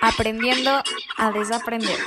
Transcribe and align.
Aprendiendo 0.00 0.70
a 1.16 1.32
desaprender. 1.32 1.98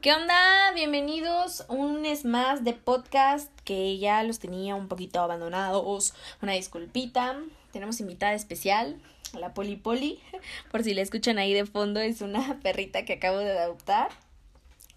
¿Qué 0.00 0.12
onda? 0.12 0.72
Bienvenidos 0.74 1.64
un 1.68 2.02
mes 2.02 2.24
más 2.24 2.62
de 2.62 2.74
podcast 2.74 3.50
que 3.64 3.98
ya 3.98 4.22
los 4.22 4.38
tenía 4.38 4.74
un 4.74 4.88
poquito 4.88 5.20
abandonados. 5.20 6.14
Una 6.42 6.52
disculpita. 6.52 7.36
Tenemos 7.72 8.00
invitada 8.00 8.34
especial, 8.34 9.00
la 9.32 9.54
Poli 9.54 9.76
Poli. 9.76 10.20
Por 10.70 10.84
si 10.84 10.94
la 10.94 11.02
escuchan 11.02 11.38
ahí 11.38 11.54
de 11.54 11.66
fondo, 11.66 12.00
es 12.00 12.20
una 12.20 12.60
perrita 12.62 13.04
que 13.04 13.14
acabo 13.14 13.38
de 13.38 13.58
adoptar 13.58 14.10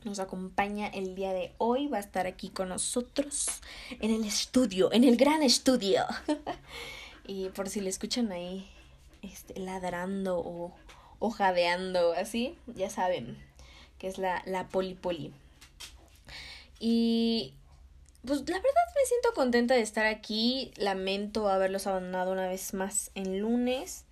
nos 0.03 0.19
acompaña 0.19 0.87
el 0.87 1.15
día 1.15 1.33
de 1.33 1.53
hoy. 1.57 1.87
Va 1.87 1.97
a 1.97 2.01
estar 2.01 2.27
aquí 2.27 2.49
con 2.49 2.69
nosotros 2.69 3.47
en 3.99 4.11
el 4.11 4.23
estudio, 4.23 4.91
en 4.91 5.03
el 5.03 5.17
gran 5.17 5.43
estudio. 5.43 6.05
y 7.27 7.49
por 7.49 7.69
si 7.69 7.81
le 7.81 7.89
escuchan 7.89 8.31
ahí 8.31 8.69
este, 9.21 9.59
ladrando 9.59 10.39
o, 10.39 10.73
o 11.19 11.29
jadeando 11.29 12.13
así, 12.13 12.57
ya 12.67 12.89
saben 12.89 13.37
que 13.97 14.07
es 14.07 14.17
la, 14.17 14.41
la 14.45 14.67
poli 14.67 14.95
poli. 14.95 15.33
Y 16.79 17.53
pues 18.25 18.39
la 18.39 18.57
verdad 18.57 18.87
me 18.95 19.05
siento 19.05 19.33
contenta 19.35 19.73
de 19.75 19.81
estar 19.81 20.05
aquí. 20.05 20.71
Lamento 20.77 21.49
haberlos 21.49 21.87
abandonado 21.87 22.31
una 22.31 22.47
vez 22.47 22.73
más 22.73 23.11
en 23.15 23.39
lunes. 23.39 24.05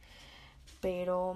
Pero 0.82 1.36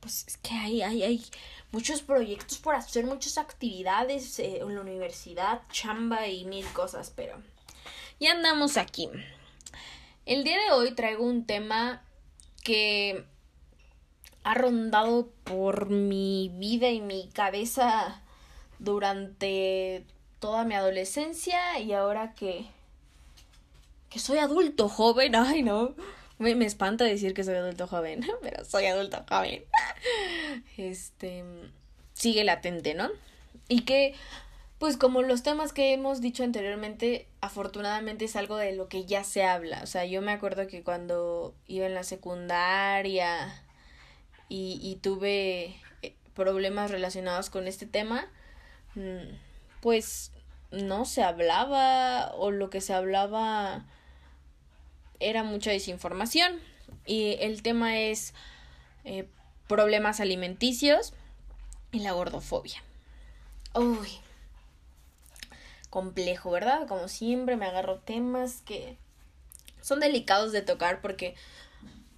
pues 0.00 0.24
es 0.26 0.36
que 0.38 0.54
hay, 0.54 0.82
hay, 0.82 1.02
hay 1.02 1.24
muchos 1.72 2.02
proyectos 2.02 2.58
por 2.58 2.74
hacer, 2.74 3.04
muchas 3.04 3.38
actividades 3.38 4.38
eh, 4.38 4.58
en 4.60 4.74
la 4.74 4.80
universidad, 4.80 5.62
chamba 5.70 6.26
y 6.26 6.44
mil 6.44 6.66
cosas, 6.72 7.12
pero 7.14 7.36
ya 8.18 8.32
andamos 8.32 8.76
aquí. 8.76 9.08
El 10.26 10.44
día 10.44 10.58
de 10.64 10.72
hoy 10.72 10.92
traigo 10.92 11.24
un 11.24 11.46
tema 11.46 12.02
que 12.62 13.24
ha 14.42 14.54
rondado 14.54 15.30
por 15.44 15.90
mi 15.90 16.50
vida 16.54 16.90
y 16.90 17.00
mi 17.00 17.28
cabeza 17.28 18.22
durante 18.78 20.06
toda 20.38 20.64
mi 20.64 20.74
adolescencia 20.74 21.78
y 21.78 21.92
ahora 21.92 22.34
que 22.34 22.66
que 24.10 24.18
soy 24.18 24.38
adulto 24.38 24.88
joven, 24.88 25.36
ay 25.36 25.62
no, 25.62 25.94
me, 26.40 26.64
espanta 26.64 27.04
decir 27.04 27.34
que 27.34 27.44
soy 27.44 27.54
adulto 27.54 27.86
joven, 27.86 28.26
pero 28.42 28.64
soy 28.64 28.86
adulto 28.86 29.24
joven. 29.28 29.64
Este 30.76 31.44
sigue 32.14 32.44
latente, 32.44 32.94
¿no? 32.94 33.08
Y 33.68 33.82
que 33.82 34.14
pues 34.78 34.96
como 34.96 35.20
los 35.20 35.42
temas 35.42 35.74
que 35.74 35.92
hemos 35.92 36.22
dicho 36.22 36.42
anteriormente, 36.42 37.28
afortunadamente 37.42 38.24
es 38.24 38.34
algo 38.34 38.56
de 38.56 38.72
lo 38.72 38.88
que 38.88 39.04
ya 39.04 39.24
se 39.24 39.44
habla. 39.44 39.80
O 39.82 39.86
sea, 39.86 40.06
yo 40.06 40.22
me 40.22 40.32
acuerdo 40.32 40.66
que 40.66 40.82
cuando 40.82 41.54
iba 41.66 41.84
en 41.84 41.94
la 41.94 42.02
secundaria 42.02 43.62
y, 44.48 44.80
y 44.82 44.96
tuve 44.96 45.76
eh, 46.00 46.14
problemas 46.34 46.90
relacionados 46.90 47.50
con 47.50 47.66
este 47.66 47.84
tema, 47.84 48.26
mm, 48.94 49.34
pues 49.82 50.32
no 50.70 51.04
se 51.04 51.22
hablaba 51.22 52.32
o 52.34 52.50
lo 52.50 52.70
que 52.70 52.80
se 52.80 52.94
hablaba 52.94 53.84
era 55.20 55.44
mucha 55.44 55.70
desinformación 55.70 56.58
y 57.06 57.36
el 57.40 57.62
tema 57.62 57.98
es 57.98 58.34
eh, 59.04 59.28
problemas 59.68 60.20
alimenticios 60.20 61.12
y 61.92 62.00
la 62.00 62.12
gordofobia. 62.12 62.82
Uy, 63.74 64.08
complejo, 65.90 66.50
¿verdad? 66.50 66.86
Como 66.88 67.08
siempre 67.08 67.56
me 67.56 67.66
agarro 67.66 67.98
temas 67.98 68.62
que 68.62 68.96
son 69.80 70.00
delicados 70.00 70.52
de 70.52 70.62
tocar 70.62 71.00
porque 71.00 71.34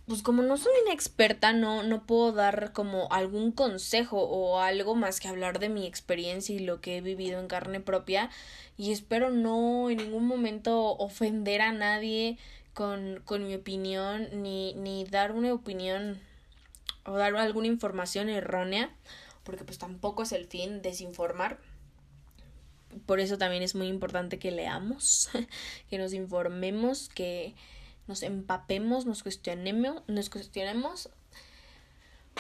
pues 0.06 0.22
como 0.22 0.42
no 0.42 0.56
soy 0.56 0.72
una 0.82 0.92
experta, 0.92 1.52
no, 1.52 1.82
no 1.84 2.04
puedo 2.06 2.32
dar 2.32 2.72
como 2.72 3.08
algún 3.12 3.52
consejo 3.52 4.20
o 4.20 4.58
algo 4.58 4.94
más 4.94 5.20
que 5.20 5.28
hablar 5.28 5.58
de 5.58 5.68
mi 5.68 5.86
experiencia 5.86 6.54
y 6.54 6.58
lo 6.58 6.80
que 6.80 6.96
he 6.96 7.00
vivido 7.00 7.38
en 7.38 7.46
carne 7.46 7.80
propia. 7.80 8.28
Y 8.76 8.90
espero 8.90 9.30
no 9.30 9.90
en 9.90 9.98
ningún 9.98 10.26
momento 10.26 10.96
ofender 10.96 11.60
a 11.60 11.72
nadie 11.72 12.36
con, 12.74 13.20
con 13.24 13.46
mi 13.46 13.54
opinión, 13.54 14.28
ni, 14.42 14.74
ni 14.74 15.04
dar 15.04 15.32
una 15.32 15.52
opinión 15.52 16.20
o 17.04 17.12
dar 17.16 17.34
alguna 17.36 17.66
información 17.66 18.28
errónea, 18.28 18.90
porque 19.44 19.64
pues 19.64 19.78
tampoco 19.78 20.22
es 20.22 20.32
el 20.32 20.46
fin 20.46 20.82
desinformar. 20.82 21.58
Por 23.06 23.20
eso 23.20 23.38
también 23.38 23.62
es 23.62 23.74
muy 23.74 23.88
importante 23.88 24.38
que 24.38 24.50
leamos, 24.50 25.30
que 25.90 25.98
nos 25.98 26.12
informemos, 26.12 27.08
que 27.08 27.54
nos 28.06 28.22
empapemos, 28.22 29.06
nos 29.06 29.22
cuestionemos, 29.22 30.02
nos 30.06 30.30
cuestionemos. 30.30 31.10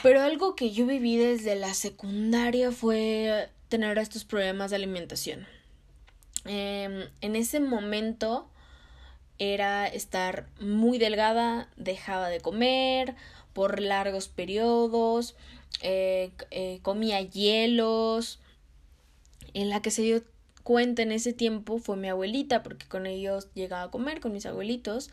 Pero 0.02 0.22
algo 0.22 0.54
que 0.54 0.70
yo 0.70 0.86
viví 0.86 1.16
desde 1.16 1.54
la 1.54 1.74
secundaria 1.74 2.72
fue 2.72 3.50
tener 3.68 3.98
estos 3.98 4.24
problemas 4.24 4.70
de 4.70 4.76
alimentación. 4.76 5.46
Em, 6.44 7.08
en 7.20 7.36
ese 7.36 7.60
momento 7.60 8.50
era 9.42 9.88
estar 9.88 10.46
muy 10.60 10.98
delgada, 10.98 11.68
dejaba 11.76 12.28
de 12.28 12.40
comer 12.40 13.16
por 13.52 13.80
largos 13.80 14.28
periodos, 14.28 15.34
eh, 15.82 16.30
eh, 16.52 16.78
comía 16.82 17.20
hielos. 17.20 18.38
En 19.52 19.68
la 19.68 19.82
que 19.82 19.90
se 19.90 20.02
dio 20.02 20.22
cuenta 20.62 21.02
en 21.02 21.10
ese 21.10 21.32
tiempo 21.32 21.78
fue 21.78 21.96
mi 21.96 22.08
abuelita, 22.08 22.62
porque 22.62 22.86
con 22.86 23.06
ellos 23.06 23.48
llegaba 23.54 23.84
a 23.84 23.90
comer, 23.90 24.20
con 24.20 24.32
mis 24.32 24.46
abuelitos, 24.46 25.10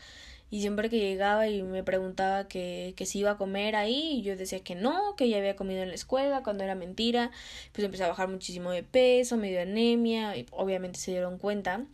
y 0.48 0.60
siempre 0.60 0.90
que 0.90 0.98
llegaba 0.98 1.48
y 1.48 1.62
me 1.62 1.82
preguntaba 1.82 2.46
que, 2.46 2.94
que 2.96 3.06
si 3.06 3.20
iba 3.20 3.32
a 3.32 3.36
comer 3.36 3.74
ahí, 3.74 4.22
yo 4.22 4.36
decía 4.36 4.60
que 4.60 4.76
no, 4.76 5.16
que 5.16 5.28
ya 5.28 5.38
había 5.38 5.56
comido 5.56 5.82
en 5.82 5.88
la 5.88 5.94
escuela, 5.96 6.42
cuando 6.44 6.62
era 6.64 6.76
mentira, 6.76 7.32
pues 7.72 7.84
empecé 7.84 8.04
a 8.04 8.08
bajar 8.08 8.28
muchísimo 8.28 8.70
de 8.70 8.84
peso, 8.84 9.36
me 9.36 9.50
dio 9.50 9.60
anemia, 9.60 10.36
y 10.36 10.46
obviamente 10.52 11.00
se 11.00 11.10
dieron 11.10 11.38
cuenta. 11.38 11.84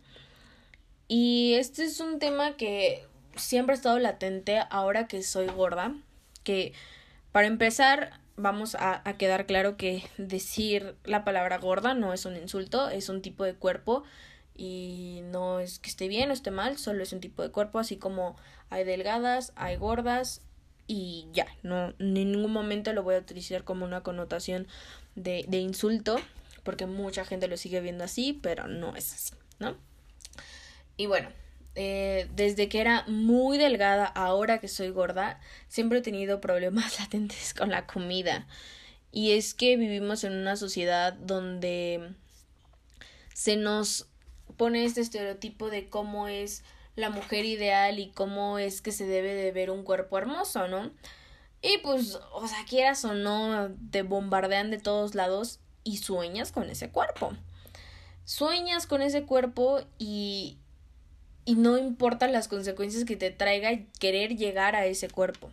Y 1.07 1.53
este 1.53 1.85
es 1.85 1.99
un 1.99 2.19
tema 2.19 2.57
que 2.57 3.05
siempre 3.35 3.73
ha 3.73 3.77
estado 3.77 3.99
latente 3.99 4.61
ahora 4.69 5.07
que 5.07 5.23
soy 5.23 5.47
gorda, 5.47 5.95
que 6.43 6.73
para 7.31 7.47
empezar 7.47 8.19
vamos 8.35 8.75
a, 8.79 9.01
quedar 9.17 9.45
claro 9.45 9.77
que 9.77 10.03
decir 10.17 10.95
la 11.03 11.23
palabra 11.23 11.57
gorda 11.57 11.93
no 11.93 12.13
es 12.13 12.25
un 12.25 12.35
insulto, 12.35 12.89
es 12.89 13.09
un 13.09 13.21
tipo 13.21 13.43
de 13.43 13.55
cuerpo 13.55 14.03
y 14.55 15.21
no 15.25 15.59
es 15.59 15.79
que 15.79 15.89
esté 15.89 16.07
bien 16.07 16.29
o 16.29 16.33
esté 16.33 16.51
mal, 16.51 16.77
solo 16.77 17.03
es 17.03 17.13
un 17.13 17.19
tipo 17.19 17.41
de 17.41 17.51
cuerpo, 17.51 17.79
así 17.79 17.97
como 17.97 18.35
hay 18.69 18.83
delgadas, 18.83 19.53
hay 19.55 19.75
gordas 19.77 20.41
y 20.87 21.27
ya, 21.33 21.47
no 21.63 21.93
en 21.99 22.13
ningún 22.13 22.51
momento 22.51 22.93
lo 22.93 23.03
voy 23.03 23.15
a 23.15 23.19
utilizar 23.19 23.63
como 23.63 23.85
una 23.85 24.01
connotación 24.01 24.67
de, 25.15 25.45
de 25.47 25.57
insulto, 25.57 26.17
porque 26.63 26.85
mucha 26.85 27.25
gente 27.25 27.47
lo 27.47 27.57
sigue 27.57 27.81
viendo 27.81 28.03
así, 28.03 28.39
pero 28.41 28.67
no 28.67 28.95
es 28.95 29.13
así, 29.13 29.33
¿no? 29.59 29.77
Y 30.97 31.05
bueno, 31.05 31.29
eh, 31.75 32.27
desde 32.33 32.69
que 32.69 32.81
era 32.81 33.03
muy 33.07 33.59
delgada, 33.59 34.05
ahora 34.05 34.57
que 34.59 34.67
soy 34.67 34.89
gorda, 34.89 35.39
siempre 35.67 35.99
he 35.99 36.01
tenido 36.01 36.41
problemas 36.41 36.99
latentes 36.99 37.53
con 37.53 37.69
la 37.69 37.85
comida. 37.85 38.47
Y 39.11 39.31
es 39.31 39.53
que 39.53 39.77
vivimos 39.77 40.23
en 40.23 40.33
una 40.33 40.57
sociedad 40.57 41.13
donde 41.13 42.13
se 43.33 43.55
nos 43.55 44.07
pone 44.57 44.85
este 44.85 45.01
estereotipo 45.01 45.69
de 45.69 45.87
cómo 45.87 46.27
es 46.27 46.63
la 46.95 47.11
mujer 47.11 47.45
ideal 47.45 47.99
y 47.99 48.09
cómo 48.09 48.57
es 48.57 48.81
que 48.81 48.91
se 48.91 49.05
debe 49.05 49.35
de 49.35 49.51
ver 49.51 49.69
un 49.69 49.83
cuerpo 49.83 50.17
hermoso, 50.17 50.67
¿no? 50.67 50.91
Y 51.61 51.77
pues, 51.79 52.19
o 52.33 52.47
sea, 52.47 52.65
quieras 52.67 53.05
o 53.05 53.13
no, 53.13 53.69
te 53.91 54.01
bombardean 54.01 54.71
de 54.71 54.79
todos 54.79 55.13
lados 55.13 55.59
y 55.83 55.97
sueñas 55.97 56.51
con 56.51 56.69
ese 56.69 56.89
cuerpo. 56.89 57.33
Sueñas 58.25 58.87
con 58.87 59.01
ese 59.01 59.23
cuerpo 59.23 59.81
y, 59.99 60.57
y 61.47 61.55
no 61.55 61.77
importan 61.77 62.33
las 62.33 62.49
consecuencias 62.49 63.05
que 63.05 63.15
te 63.15 63.31
traiga 63.31 63.79
querer 64.01 64.35
llegar 64.35 64.75
a 64.75 64.85
ese 64.85 65.09
cuerpo. 65.09 65.49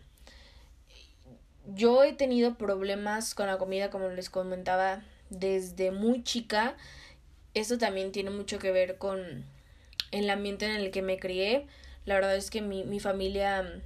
Yo 1.73 2.03
he 2.03 2.13
tenido 2.13 2.57
problemas 2.57 3.33
con 3.37 3.47
la 3.47 3.59
comida, 3.59 3.91
como 3.91 4.09
les 4.09 4.29
comentaba, 4.29 5.05
desde 5.31 5.93
muy 5.93 6.25
chica. 6.25 6.75
Esto 7.55 7.79
también 7.79 8.11
tiene 8.11 8.31
mucho 8.31 8.59
que 8.59 8.73
ver 8.73 8.99
con 8.99 9.45
el 10.11 10.31
ambiente 10.31 10.67
en 10.67 10.73
el 10.73 10.91
que 10.91 11.01
me 11.01 11.21
crié. 11.21 11.69
La 12.07 12.17
verdad 12.17 12.35
es 12.35 12.51
que 12.51 12.61
mi, 12.61 12.83
mi 12.83 12.99
familia 12.99 13.81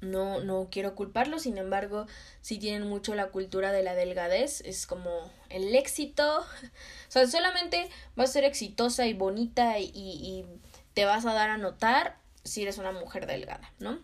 no, 0.00 0.40
no 0.40 0.66
quiero 0.68 0.96
culparlo, 0.96 1.38
sin 1.38 1.58
embargo, 1.58 2.08
sí 2.40 2.58
tienen 2.58 2.88
mucho 2.88 3.14
la 3.14 3.28
cultura 3.28 3.70
de 3.70 3.84
la 3.84 3.94
delgadez, 3.94 4.62
es 4.62 4.84
como 4.84 5.30
el 5.48 5.76
éxito, 5.76 6.40
o 7.08 7.10
sea, 7.10 7.28
solamente 7.28 7.88
va 8.18 8.24
a 8.24 8.26
ser 8.26 8.42
exitosa 8.42 9.06
y 9.06 9.12
bonita 9.14 9.78
y 9.78 10.44
te 10.94 11.04
vas 11.04 11.26
a 11.26 11.32
dar 11.32 11.50
a 11.50 11.58
notar 11.58 12.16
si 12.44 12.62
eres 12.62 12.78
una 12.78 12.92
mujer 12.92 13.26
delgada, 13.26 13.72
¿no? 13.78 13.98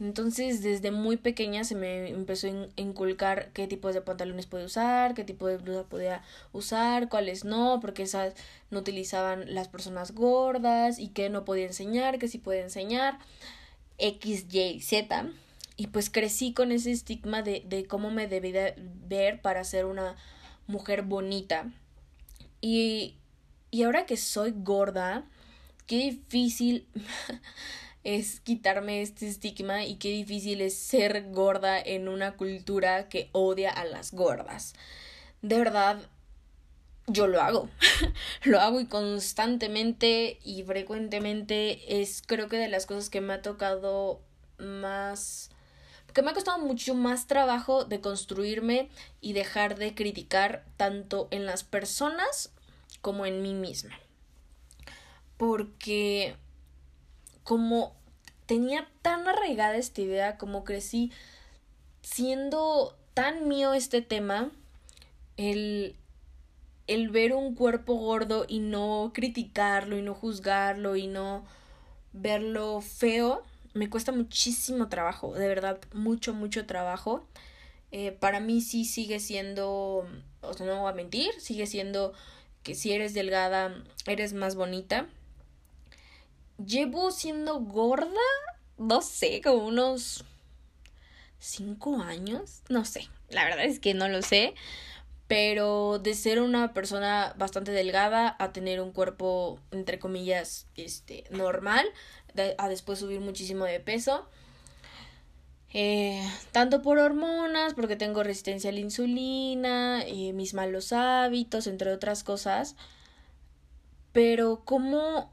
Entonces, 0.00 0.62
desde 0.62 0.90
muy 0.90 1.16
pequeña 1.16 1.62
se 1.62 1.76
me 1.76 2.08
empezó 2.08 2.48
a 2.48 2.80
inculcar 2.80 3.52
qué 3.52 3.68
tipos 3.68 3.94
de 3.94 4.00
pantalones 4.00 4.46
podía 4.46 4.66
usar, 4.66 5.14
qué 5.14 5.22
tipo 5.22 5.46
de 5.46 5.58
blusa 5.58 5.84
podía 5.84 6.22
usar, 6.52 7.08
cuáles 7.08 7.44
no, 7.44 7.78
porque 7.80 8.02
esas 8.02 8.34
no 8.70 8.80
utilizaban 8.80 9.54
las 9.54 9.68
personas 9.68 10.12
gordas 10.12 10.98
y 10.98 11.08
qué 11.08 11.30
no 11.30 11.44
podía 11.44 11.66
enseñar, 11.66 12.18
qué 12.18 12.26
sí 12.26 12.38
podía 12.38 12.62
enseñar, 12.62 13.18
X, 13.98 14.46
Y, 14.52 14.80
Z. 14.80 15.30
Y 15.76 15.86
pues 15.88 16.10
crecí 16.10 16.52
con 16.52 16.72
ese 16.72 16.90
estigma 16.90 17.42
de, 17.42 17.62
de 17.66 17.86
cómo 17.86 18.10
me 18.10 18.26
debía 18.26 18.74
ver 18.76 19.40
para 19.40 19.62
ser 19.62 19.84
una 19.84 20.16
mujer 20.66 21.02
bonita. 21.02 21.70
Y, 22.60 23.18
y 23.70 23.84
ahora 23.84 24.06
que 24.06 24.16
soy 24.16 24.52
gorda, 24.56 25.24
qué 25.86 25.96
difícil 25.96 26.86
es 28.04 28.40
quitarme 28.40 29.02
este 29.02 29.28
estigma 29.28 29.84
y 29.84 29.96
qué 29.96 30.08
difícil 30.08 30.60
es 30.60 30.76
ser 30.76 31.30
gorda 31.30 31.80
en 31.80 32.08
una 32.08 32.36
cultura 32.36 33.08
que 33.08 33.28
odia 33.32 33.70
a 33.70 33.84
las 33.84 34.12
gordas. 34.12 34.74
De 35.40 35.58
verdad, 35.58 36.00
yo 37.06 37.26
lo 37.26 37.40
hago. 37.40 37.68
lo 38.44 38.60
hago 38.60 38.80
y 38.80 38.86
constantemente 38.86 40.38
y 40.44 40.62
frecuentemente 40.62 42.00
es 42.00 42.22
creo 42.26 42.48
que 42.48 42.56
de 42.56 42.68
las 42.68 42.86
cosas 42.86 43.10
que 43.10 43.20
me 43.20 43.34
ha 43.34 43.42
tocado 43.42 44.20
más 44.58 45.50
que 46.12 46.22
me 46.22 46.30
ha 46.30 46.34
costado 46.34 46.58
mucho 46.58 46.94
más 46.94 47.26
trabajo 47.26 47.84
de 47.84 48.00
construirme 48.00 48.90
y 49.20 49.32
dejar 49.32 49.78
de 49.78 49.94
criticar 49.94 50.64
tanto 50.76 51.28
en 51.30 51.46
las 51.46 51.64
personas 51.64 52.52
como 53.00 53.24
en 53.24 53.40
mí 53.40 53.54
misma. 53.54 53.98
Porque 55.36 56.36
como 57.42 57.94
tenía 58.46 58.88
tan 59.02 59.26
arraigada 59.28 59.76
esta 59.76 60.00
idea, 60.00 60.38
como 60.38 60.64
crecí 60.64 61.12
siendo 62.02 62.96
tan 63.14 63.48
mío 63.48 63.74
este 63.74 64.02
tema, 64.02 64.50
el, 65.36 65.96
el 66.86 67.08
ver 67.08 67.32
un 67.32 67.54
cuerpo 67.54 67.94
gordo 67.94 68.44
y 68.48 68.60
no 68.60 69.12
criticarlo 69.14 69.96
y 69.96 70.02
no 70.02 70.14
juzgarlo 70.14 70.96
y 70.96 71.06
no 71.06 71.44
verlo 72.12 72.80
feo, 72.80 73.42
me 73.74 73.88
cuesta 73.88 74.12
muchísimo 74.12 74.88
trabajo, 74.88 75.32
de 75.34 75.48
verdad, 75.48 75.80
mucho, 75.94 76.34
mucho 76.34 76.66
trabajo. 76.66 77.24
Eh, 77.90 78.12
para 78.12 78.40
mí 78.40 78.60
sí 78.60 78.84
sigue 78.84 79.20
siendo, 79.20 80.06
o 80.42 80.54
sea, 80.54 80.66
no 80.66 80.80
voy 80.80 80.90
a 80.90 80.94
mentir, 80.94 81.32
sigue 81.40 81.66
siendo 81.66 82.12
que 82.62 82.74
si 82.74 82.92
eres 82.92 83.14
delgada, 83.14 83.82
eres 84.06 84.32
más 84.34 84.54
bonita 84.56 85.06
llevo 86.64 87.10
siendo 87.10 87.60
gorda, 87.60 88.08
no 88.78 89.02
sé, 89.02 89.40
como 89.42 89.66
unos 89.66 90.24
cinco 91.38 92.00
años, 92.00 92.62
no 92.68 92.84
sé, 92.84 93.08
la 93.28 93.44
verdad 93.44 93.64
es 93.64 93.80
que 93.80 93.94
no 93.94 94.08
lo 94.08 94.22
sé, 94.22 94.54
pero 95.26 95.98
de 95.98 96.14
ser 96.14 96.40
una 96.40 96.74
persona 96.74 97.34
bastante 97.38 97.72
delgada 97.72 98.36
a 98.38 98.52
tener 98.52 98.80
un 98.80 98.92
cuerpo, 98.92 99.58
entre 99.70 99.98
comillas, 99.98 100.66
este, 100.76 101.24
normal, 101.30 101.86
a 102.58 102.68
después 102.68 102.98
subir 102.98 103.20
muchísimo 103.20 103.64
de 103.64 103.80
peso. 103.80 104.28
Eh, 105.74 106.22
tanto 106.50 106.82
por 106.82 106.98
hormonas, 106.98 107.72
porque 107.72 107.96
tengo 107.96 108.22
resistencia 108.22 108.68
a 108.68 108.74
la 108.74 108.80
insulina, 108.80 110.02
eh, 110.06 110.34
mis 110.34 110.52
malos 110.52 110.92
hábitos, 110.92 111.66
entre 111.66 111.92
otras 111.92 112.24
cosas. 112.24 112.76
Pero 114.12 114.62
como 114.66 115.31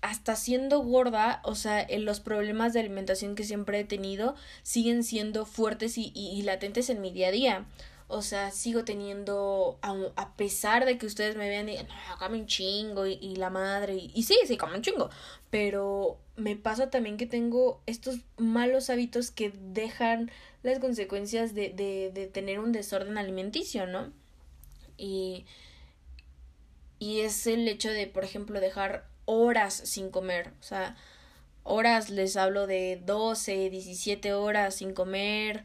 hasta 0.00 0.36
siendo 0.36 0.80
gorda, 0.80 1.40
o 1.44 1.54
sea, 1.54 1.86
los 1.98 2.20
problemas 2.20 2.72
de 2.72 2.80
alimentación 2.80 3.34
que 3.34 3.44
siempre 3.44 3.80
he 3.80 3.84
tenido 3.84 4.34
siguen 4.62 5.02
siendo 5.02 5.46
fuertes 5.46 5.98
y, 5.98 6.12
y, 6.14 6.42
latentes 6.42 6.90
en 6.90 7.00
mi 7.00 7.10
día 7.10 7.28
a 7.28 7.32
día. 7.32 7.66
O 8.08 8.22
sea, 8.22 8.52
sigo 8.52 8.84
teniendo, 8.84 9.78
a, 9.82 10.36
pesar 10.36 10.84
de 10.84 10.96
que 10.96 11.06
ustedes 11.06 11.36
me 11.36 11.48
vean 11.48 11.68
y 11.68 11.76
no, 11.76 12.46
chingo 12.46 13.06
y, 13.06 13.34
la 13.36 13.50
madre, 13.50 13.94
y, 13.96 14.22
sí, 14.22 14.38
sí, 14.46 14.56
come 14.56 14.76
un 14.76 14.82
chingo, 14.82 15.10
pero 15.50 16.18
me 16.36 16.54
pasa 16.54 16.88
también 16.88 17.16
que 17.16 17.26
tengo 17.26 17.80
estos 17.86 18.20
malos 18.36 18.90
hábitos 18.90 19.32
que 19.32 19.52
dejan 19.72 20.30
las 20.62 20.78
consecuencias 20.78 21.54
de, 21.54 21.70
de, 21.70 22.12
de 22.14 22.28
tener 22.28 22.60
un 22.60 22.70
desorden 22.70 23.18
alimenticio, 23.18 23.88
¿no? 23.88 24.12
Y, 24.96 25.46
y 26.98 27.20
es 27.20 27.46
el 27.46 27.66
hecho 27.66 27.90
de, 27.90 28.06
por 28.06 28.24
ejemplo, 28.24 28.60
dejar 28.60 29.08
horas 29.26 29.74
sin 29.74 30.10
comer, 30.10 30.52
o 30.60 30.62
sea, 30.62 30.96
horas 31.62 32.10
les 32.10 32.36
hablo 32.36 32.66
de 32.66 33.02
12, 33.04 33.70
17 33.70 34.32
horas 34.32 34.76
sin 34.76 34.92
comer 34.94 35.64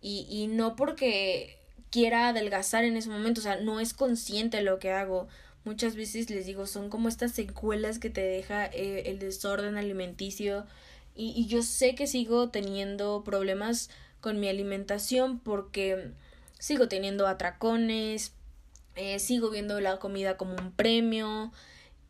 y, 0.00 0.26
y 0.30 0.46
no 0.46 0.76
porque 0.76 1.58
quiera 1.90 2.28
adelgazar 2.28 2.84
en 2.84 2.96
ese 2.96 3.10
momento, 3.10 3.40
o 3.40 3.44
sea, 3.44 3.56
no 3.60 3.80
es 3.80 3.92
consciente 3.94 4.62
lo 4.62 4.78
que 4.78 4.92
hago. 4.92 5.28
Muchas 5.64 5.94
veces 5.94 6.30
les 6.30 6.46
digo, 6.46 6.66
son 6.66 6.88
como 6.88 7.08
estas 7.08 7.32
secuelas 7.32 7.98
que 7.98 8.10
te 8.10 8.22
deja 8.22 8.66
eh, 8.66 9.04
el 9.06 9.18
desorden 9.18 9.76
alimenticio 9.76 10.66
y, 11.14 11.32
y 11.36 11.46
yo 11.46 11.62
sé 11.62 11.94
que 11.94 12.06
sigo 12.06 12.48
teniendo 12.50 13.22
problemas 13.24 13.90
con 14.20 14.40
mi 14.40 14.48
alimentación 14.48 15.38
porque 15.38 16.12
sigo 16.58 16.88
teniendo 16.88 17.26
atracones, 17.26 18.32
eh, 18.94 19.18
sigo 19.18 19.50
viendo 19.50 19.80
la 19.80 19.98
comida 19.98 20.36
como 20.36 20.54
un 20.54 20.72
premio, 20.72 21.52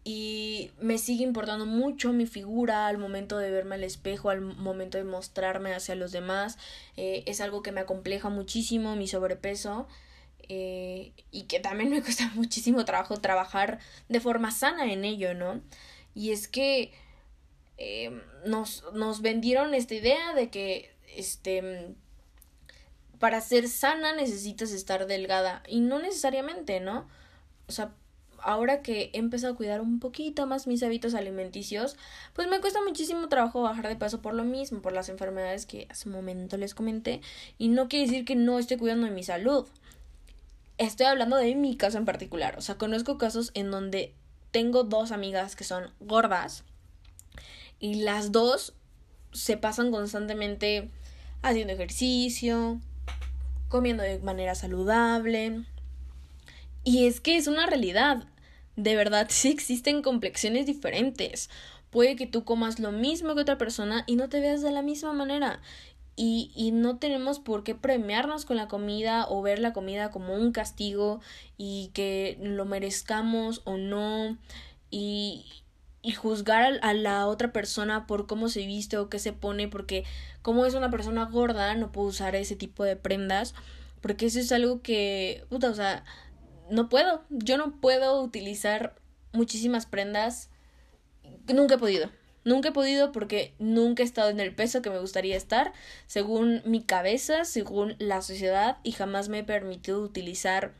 y 0.04 0.72
me 0.80 0.98
sigue 0.98 1.22
importando 1.22 1.64
mucho 1.64 2.12
mi 2.12 2.26
figura 2.26 2.88
al 2.88 2.98
momento 2.98 3.38
de 3.38 3.50
verme 3.50 3.76
al 3.76 3.84
espejo, 3.84 4.30
al 4.30 4.40
momento 4.40 4.98
de 4.98 5.04
mostrarme 5.04 5.74
hacia 5.74 5.94
los 5.94 6.10
demás. 6.10 6.58
Eh, 6.96 7.22
es 7.26 7.40
algo 7.40 7.62
que 7.62 7.70
me 7.70 7.80
acompleja 7.80 8.28
muchísimo 8.28 8.96
mi 8.96 9.06
sobrepeso 9.06 9.86
eh, 10.48 11.12
y 11.30 11.44
que 11.44 11.60
también 11.60 11.90
me 11.90 12.02
cuesta 12.02 12.30
muchísimo 12.34 12.84
trabajo 12.84 13.20
trabajar 13.20 13.78
de 14.08 14.20
forma 14.20 14.50
sana 14.50 14.92
en 14.92 15.04
ello, 15.04 15.34
¿no? 15.34 15.60
Y 16.14 16.32
es 16.32 16.48
que 16.48 16.92
eh, 17.78 18.10
nos, 18.44 18.84
nos 18.92 19.22
vendieron 19.22 19.72
esta 19.74 19.94
idea 19.94 20.34
de 20.34 20.50
que 20.50 20.94
este 21.16 21.94
para 23.20 23.40
ser 23.40 23.68
sana 23.68 24.12
necesitas 24.14 24.72
estar 24.72 25.06
delgada 25.06 25.62
y 25.68 25.78
no 25.78 26.00
necesariamente, 26.00 26.80
¿no? 26.80 27.06
O 27.68 27.72
sea, 27.72 27.94
ahora 28.42 28.82
que 28.82 29.10
he 29.12 29.18
empezado 29.18 29.54
a 29.54 29.56
cuidar 29.56 29.80
un 29.80 29.98
poquito 29.98 30.46
más 30.46 30.66
mis 30.66 30.82
hábitos 30.82 31.14
alimenticios, 31.14 31.96
pues 32.32 32.48
me 32.48 32.60
cuesta 32.60 32.80
muchísimo 32.82 33.28
trabajo 33.28 33.62
bajar 33.62 33.88
de 33.88 33.96
peso 33.96 34.20
por 34.20 34.34
lo 34.34 34.44
mismo, 34.44 34.82
por 34.82 34.92
las 34.92 35.08
enfermedades 35.08 35.66
que 35.66 35.86
hace 35.90 36.08
un 36.08 36.14
momento 36.14 36.56
les 36.56 36.74
comenté. 36.74 37.20
Y 37.58 37.68
no 37.68 37.88
quiere 37.88 38.06
decir 38.06 38.24
que 38.24 38.36
no 38.36 38.58
esté 38.58 38.78
cuidando 38.78 39.06
de 39.06 39.12
mi 39.12 39.22
salud. 39.22 39.66
Estoy 40.78 41.06
hablando 41.06 41.36
de 41.36 41.54
mi 41.54 41.76
caso 41.76 41.98
en 41.98 42.04
particular. 42.04 42.58
O 42.58 42.60
sea, 42.60 42.76
conozco 42.76 43.18
casos 43.18 43.50
en 43.54 43.70
donde 43.70 44.14
tengo 44.50 44.84
dos 44.84 45.12
amigas 45.12 45.56
que 45.56 45.64
son 45.64 45.90
gordas 46.00 46.64
y 47.78 47.96
las 47.96 48.32
dos 48.32 48.74
se 49.32 49.56
pasan 49.56 49.90
constantemente 49.90 50.90
haciendo 51.42 51.72
ejercicio, 51.72 52.80
comiendo 53.68 54.02
de 54.02 54.18
manera 54.20 54.54
saludable. 54.54 55.64
Y 56.84 57.06
es 57.06 57.20
que 57.20 57.36
es 57.36 57.46
una 57.46 57.66
realidad 57.66 58.24
de 58.76 58.96
verdad 58.96 59.26
sí 59.30 59.50
existen 59.50 60.02
complexiones 60.02 60.66
diferentes. 60.66 61.50
Puede 61.90 62.16
que 62.16 62.26
tú 62.26 62.44
comas 62.44 62.78
lo 62.78 62.90
mismo 62.90 63.34
que 63.34 63.42
otra 63.42 63.58
persona 63.58 64.04
y 64.06 64.16
no 64.16 64.28
te 64.28 64.40
veas 64.40 64.62
de 64.62 64.72
la 64.72 64.82
misma 64.82 65.12
manera. 65.12 65.60
Y, 66.14 66.52
y 66.54 66.72
no 66.72 66.98
tenemos 66.98 67.38
por 67.38 67.64
qué 67.64 67.74
premiarnos 67.74 68.44
con 68.44 68.56
la 68.56 68.68
comida 68.68 69.26
o 69.28 69.40
ver 69.42 69.58
la 69.58 69.72
comida 69.72 70.10
como 70.10 70.34
un 70.34 70.52
castigo 70.52 71.20
y 71.56 71.90
que 71.94 72.38
lo 72.42 72.64
merezcamos 72.64 73.62
o 73.64 73.76
no. 73.76 74.38
Y, 74.90 75.46
y 76.02 76.12
juzgar 76.12 76.80
a 76.82 76.94
la 76.94 77.26
otra 77.26 77.52
persona 77.52 78.06
por 78.06 78.26
cómo 78.26 78.48
se 78.48 78.66
viste 78.66 78.98
o 78.98 79.08
qué 79.08 79.18
se 79.20 79.32
pone, 79.32 79.68
porque 79.68 80.04
como 80.42 80.66
es 80.66 80.74
una 80.74 80.90
persona 80.90 81.24
gorda, 81.26 81.74
no 81.76 81.92
puedo 81.92 82.08
usar 82.08 82.34
ese 82.34 82.56
tipo 82.56 82.82
de 82.84 82.96
prendas, 82.96 83.54
porque 84.00 84.26
eso 84.26 84.40
es 84.40 84.50
algo 84.50 84.82
que, 84.82 85.44
puta, 85.48 85.70
o 85.70 85.74
sea, 85.74 86.04
no 86.72 86.88
puedo, 86.88 87.22
yo 87.28 87.58
no 87.58 87.76
puedo 87.80 88.22
utilizar 88.22 88.94
muchísimas 89.32 89.84
prendas. 89.86 90.48
Nunca 91.46 91.74
he 91.74 91.78
podido. 91.78 92.10
Nunca 92.44 92.70
he 92.70 92.72
podido 92.72 93.12
porque 93.12 93.52
nunca 93.58 94.02
he 94.02 94.06
estado 94.06 94.30
en 94.30 94.40
el 94.40 94.54
peso 94.54 94.82
que 94.82 94.90
me 94.90 94.98
gustaría 94.98 95.36
estar, 95.36 95.72
según 96.06 96.62
mi 96.64 96.82
cabeza, 96.82 97.44
según 97.44 97.94
la 97.98 98.22
sociedad, 98.22 98.78
y 98.82 98.92
jamás 98.92 99.28
me 99.28 99.40
he 99.40 99.44
permitido 99.44 100.00
utilizar, 100.00 100.72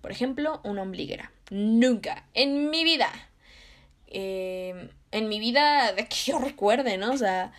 por 0.00 0.12
ejemplo, 0.12 0.60
una 0.64 0.82
ombliguera. 0.82 1.32
Nunca. 1.50 2.24
En 2.32 2.70
mi 2.70 2.84
vida. 2.84 3.10
Eh, 4.06 4.88
en 5.10 5.28
mi 5.28 5.40
vida, 5.40 5.92
de 5.92 6.06
que 6.06 6.16
yo 6.26 6.38
recuerde, 6.38 6.96
¿no? 6.96 7.12
O 7.12 7.18
sea, 7.18 7.52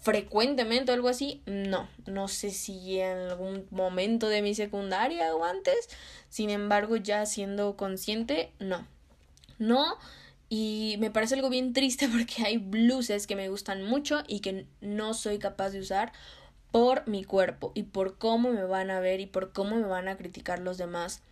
frecuentemente 0.00 0.90
o 0.90 0.94
algo 0.94 1.08
así, 1.08 1.42
no, 1.46 1.88
no 2.06 2.28
sé 2.28 2.50
si 2.50 3.00
en 3.00 3.18
algún 3.18 3.66
momento 3.70 4.28
de 4.28 4.42
mi 4.42 4.54
secundaria 4.54 5.34
o 5.34 5.44
antes, 5.44 5.88
sin 6.28 6.50
embargo 6.50 6.96
ya 6.96 7.26
siendo 7.26 7.76
consciente, 7.76 8.52
no, 8.58 8.86
no, 9.58 9.98
Y 10.48 10.96
me 11.00 11.10
parece 11.10 11.34
algo 11.34 11.48
bien 11.48 11.72
triste 11.72 12.08
porque 12.12 12.44
hay 12.44 12.58
bluses 12.58 13.26
que 13.26 13.36
me 13.36 13.48
gustan 13.48 13.82
mucho 13.84 14.22
y 14.28 14.40
que 14.40 14.66
no 14.80 15.14
soy 15.14 15.38
capaz 15.38 15.70
de 15.70 15.80
usar 15.80 16.12
por 16.70 17.06
mi 17.08 17.24
cuerpo 17.24 17.72
y 17.74 17.84
por 17.84 18.18
cómo 18.18 18.50
me 18.50 18.64
van 18.64 18.90
a 18.90 19.00
ver 19.00 19.20
y 19.20 19.26
por 19.26 19.52
cómo 19.52 19.76
me 19.76 19.86
van 19.86 20.08
a 20.08 20.16
criticar 20.16 20.58
los 20.58 20.76
demás. 20.76 21.22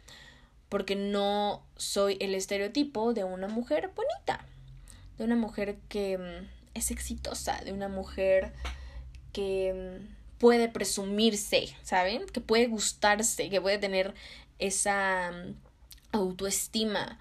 Porque 0.69 0.97
no 0.97 1.63
soy 1.77 2.17
el 2.21 2.35
estereotipo 2.35 3.13
de 3.13 3.25
una 3.25 3.49
mujer 3.49 3.91
bonita, 3.95 4.47
de 5.19 5.25
una 5.25 5.37
mujer 5.37 5.77
que 5.89 6.17
mm, 6.17 6.62
es 6.75 6.91
exitosa, 6.91 7.61
de 7.65 7.73
una 7.73 7.89
mujer 7.89 8.53
que 9.33 9.99
mm, 10.01 10.39
puede 10.39 10.69
presumirse, 10.69 11.75
¿saben? 11.83 12.27
Que 12.27 12.41
puede 12.41 12.67
gustarse, 12.67 13.49
que 13.49 13.61
puede 13.61 13.79
tener 13.79 14.15
esa 14.59 15.33
mm, 15.33 15.55
autoestima. 16.13 17.19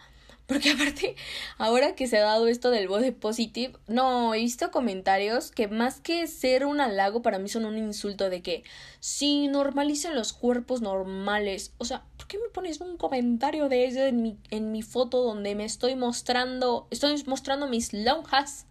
Porque 0.51 0.71
aparte, 0.71 1.15
ahora 1.57 1.95
que 1.95 2.07
se 2.07 2.17
ha 2.17 2.23
dado 2.23 2.47
esto 2.47 2.71
del 2.71 2.89
body 2.89 3.11
positive, 3.11 3.73
no, 3.87 4.33
he 4.33 4.39
visto 4.39 4.69
comentarios 4.69 5.49
que 5.49 5.69
más 5.69 6.01
que 6.01 6.27
ser 6.27 6.65
un 6.65 6.81
halago 6.81 7.21
para 7.21 7.39
mí 7.39 7.47
son 7.47 7.63
un 7.63 7.77
insulto 7.77 8.29
de 8.29 8.41
que 8.41 8.63
si 8.99 9.47
normalicen 9.47 10.13
los 10.13 10.33
cuerpos 10.33 10.81
normales. 10.81 11.71
O 11.77 11.85
sea, 11.85 12.03
¿por 12.17 12.27
qué 12.27 12.37
me 12.37 12.49
pones 12.49 12.81
un 12.81 12.97
comentario 12.97 13.69
de 13.69 13.85
eso 13.85 14.01
en 14.01 14.21
mi, 14.21 14.37
en 14.49 14.73
mi 14.73 14.81
foto 14.81 15.23
donde 15.23 15.55
me 15.55 15.63
estoy 15.63 15.95
mostrando, 15.95 16.87
estoy 16.91 17.23
mostrando 17.27 17.67
mis 17.67 17.93
lonjas? 17.93 18.65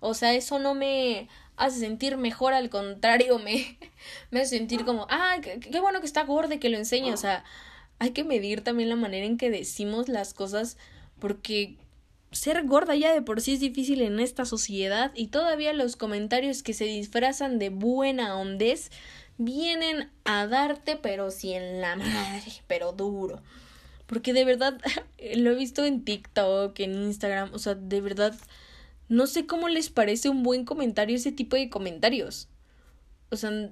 O 0.00 0.14
sea, 0.14 0.34
eso 0.34 0.58
no 0.58 0.74
me 0.74 1.28
hace 1.56 1.80
sentir 1.80 2.16
mejor, 2.16 2.54
al 2.54 2.70
contrario, 2.70 3.38
me, 3.38 3.78
me 4.30 4.40
hace 4.40 4.56
sentir 4.56 4.84
como, 4.84 5.06
ah, 5.10 5.36
qué, 5.42 5.80
bueno 5.80 6.00
que 6.00 6.06
está 6.06 6.24
gorda 6.24 6.54
y 6.54 6.58
que 6.58 6.68
lo 6.68 6.78
enseña. 6.78 7.12
O 7.12 7.18
sea, 7.18 7.44
hay 7.98 8.10
que 8.10 8.24
medir 8.24 8.62
también 8.62 8.88
la 8.88 8.96
manera 8.96 9.26
en 9.26 9.36
que 9.36 9.50
decimos 9.50 10.08
las 10.08 10.34
cosas 10.34 10.76
porque 11.18 11.76
ser 12.30 12.64
gorda 12.66 12.94
ya 12.94 13.12
de 13.12 13.22
por 13.22 13.40
sí 13.40 13.54
es 13.54 13.60
difícil 13.60 14.02
en 14.02 14.20
esta 14.20 14.44
sociedad 14.44 15.12
y 15.14 15.28
todavía 15.28 15.72
los 15.72 15.96
comentarios 15.96 16.62
que 16.62 16.74
se 16.74 16.84
disfrazan 16.84 17.58
de 17.58 17.70
buena 17.70 18.36
hondez 18.36 18.90
vienen 19.38 20.10
a 20.24 20.46
darte 20.46 20.96
pero 20.96 21.30
si 21.30 21.54
en 21.54 21.80
la 21.80 21.96
madre, 21.96 22.52
pero 22.66 22.92
duro. 22.92 23.42
Porque 24.06 24.32
de 24.32 24.44
verdad 24.44 24.78
lo 25.36 25.50
he 25.50 25.54
visto 25.54 25.84
en 25.84 26.04
TikTok, 26.04 26.78
en 26.80 26.94
Instagram, 26.94 27.50
o 27.52 27.58
sea, 27.58 27.74
de 27.74 28.00
verdad 28.00 28.34
no 29.08 29.26
sé 29.26 29.46
cómo 29.46 29.68
les 29.68 29.90
parece 29.90 30.28
un 30.28 30.42
buen 30.42 30.64
comentario 30.64 31.16
ese 31.16 31.32
tipo 31.32 31.56
de 31.56 31.70
comentarios. 31.70 32.48
O 33.30 33.36
sea, 33.36 33.70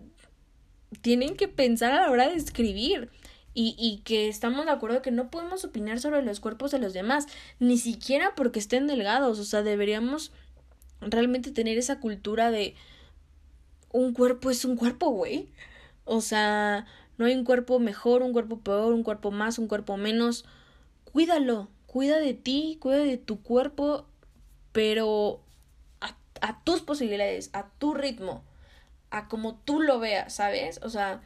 tienen 1.01 1.37
que 1.37 1.49
pensar 1.49 1.93
a 1.93 2.03
la 2.03 2.11
hora 2.11 2.29
de 2.29 2.37
escribir. 2.37 3.11
Y, 3.59 3.75
y 3.79 4.03
que 4.05 4.29
estamos 4.29 4.67
de 4.67 4.71
acuerdo 4.71 5.01
que 5.01 5.11
no 5.11 5.31
podemos 5.31 5.65
opinar 5.65 5.99
sobre 5.99 6.21
los 6.21 6.41
cuerpos 6.41 6.73
de 6.73 6.79
los 6.79 6.93
demás, 6.93 7.27
ni 7.59 7.79
siquiera 7.79 8.35
porque 8.35 8.59
estén 8.59 8.87
delgados. 8.87 9.39
O 9.39 9.45
sea, 9.45 9.63
deberíamos 9.63 10.31
realmente 11.01 11.51
tener 11.53 11.79
esa 11.79 11.99
cultura 11.99 12.51
de 12.51 12.75
un 13.93 14.13
cuerpo 14.13 14.51
es 14.51 14.65
un 14.65 14.77
cuerpo, 14.77 15.09
güey. 15.11 15.49
O 16.05 16.21
sea, 16.21 16.87
no 17.19 17.27
hay 17.27 17.35
un 17.35 17.45
cuerpo 17.45 17.79
mejor, 17.79 18.23
un 18.23 18.33
cuerpo 18.33 18.61
peor, 18.61 18.93
un 18.93 19.03
cuerpo 19.03 19.31
más, 19.31 19.59
un 19.59 19.69
cuerpo 19.69 19.97
menos. 19.97 20.45
Cuídalo, 21.05 21.69
cuida 21.87 22.19
de 22.19 22.35
ti, 22.35 22.79
cuida 22.81 22.99
de 22.99 23.17
tu 23.17 23.43
cuerpo 23.43 24.07
pero 24.77 25.41
a, 26.43 26.63
tus 26.65 26.83
posibilidades, 26.83 27.49
a 27.55 27.71
tu 27.79 27.95
ritmo, 27.95 28.45
a 29.09 29.27
como 29.27 29.55
tú 29.55 29.81
lo 29.81 29.99
veas, 29.99 30.35
¿sabes? 30.35 30.81
O 30.83 30.91
sea, 30.91 31.23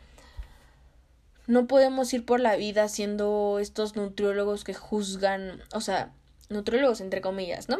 no 1.49 1.66
podemos 1.66 2.14
ir 2.14 2.25
por 2.25 2.38
la 2.38 2.54
vida 2.54 2.87
siendo 2.87 3.59
estos 3.61 3.97
nutriólogos 3.97 4.62
que 4.62 4.73
juzgan, 4.73 5.64
o 5.75 5.80
sea, 5.80 6.12
nutriólogos 6.49 7.00
entre 7.00 7.21
comillas, 7.21 7.69
¿no? 7.69 7.78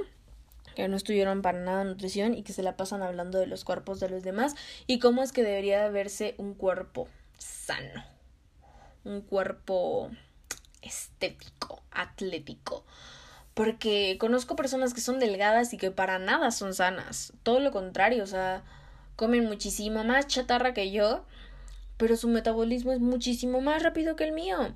Que 0.75 0.89
no 0.89 0.97
estuvieron 0.97 1.41
para 1.41 1.61
nada 1.61 1.85
nutrición 1.85 2.35
y 2.35 2.43
que 2.43 2.53
se 2.53 2.65
la 2.65 2.77
pasan 2.77 3.01
hablando 3.01 3.39
de 3.39 3.47
los 3.47 3.63
cuerpos 3.63 4.01
de 4.01 4.09
los 4.09 4.25
demás 4.25 4.57
y 4.89 4.99
cómo 4.99 5.23
es 5.23 5.31
que 5.31 5.45
debería 5.45 5.89
verse 5.89 6.35
un 6.37 6.55
cuerpo 6.55 7.07
sano, 7.39 8.03
un 9.05 9.21
cuerpo 9.21 10.11
estético, 10.83 11.81
atlético. 11.93 12.85
Porque 13.61 14.17
conozco 14.19 14.57
personas 14.57 14.95
que 14.95 15.03
son 15.03 15.19
delgadas 15.19 15.75
y 15.75 15.77
que 15.77 15.91
para 15.91 16.19
nada 16.19 16.51
son 16.51 16.73
sanas. 16.73 17.35
Todo 17.43 17.61
lo 17.61 17.73
contrario, 17.73 18.25
o 18.25 18.27
sea, 18.27 18.65
comen 19.17 19.45
muchísimo 19.45 20.03
más 20.03 20.27
chatarra 20.29 20.73
que 20.73 20.91
yo, 20.91 21.27
pero 21.99 22.17
su 22.17 22.27
metabolismo 22.29 22.93
es 22.93 23.01
muchísimo 23.01 23.61
más 23.61 23.83
rápido 23.83 24.17
que 24.17 24.25
el 24.25 24.33
mío. 24.33 24.75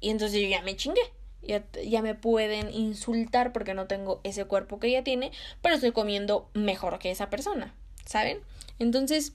Y 0.00 0.10
entonces 0.10 0.42
yo 0.42 0.46
ya 0.46 0.60
me 0.60 0.76
chingué. 0.76 1.00
Ya, 1.40 1.64
ya 1.82 2.02
me 2.02 2.14
pueden 2.14 2.70
insultar 2.70 3.54
porque 3.54 3.72
no 3.72 3.86
tengo 3.86 4.20
ese 4.24 4.44
cuerpo 4.44 4.78
que 4.78 4.88
ella 4.88 5.02
tiene, 5.02 5.32
pero 5.62 5.76
estoy 5.76 5.92
comiendo 5.92 6.50
mejor 6.52 6.98
que 6.98 7.10
esa 7.10 7.30
persona, 7.30 7.74
¿saben? 8.04 8.40
Entonces, 8.78 9.32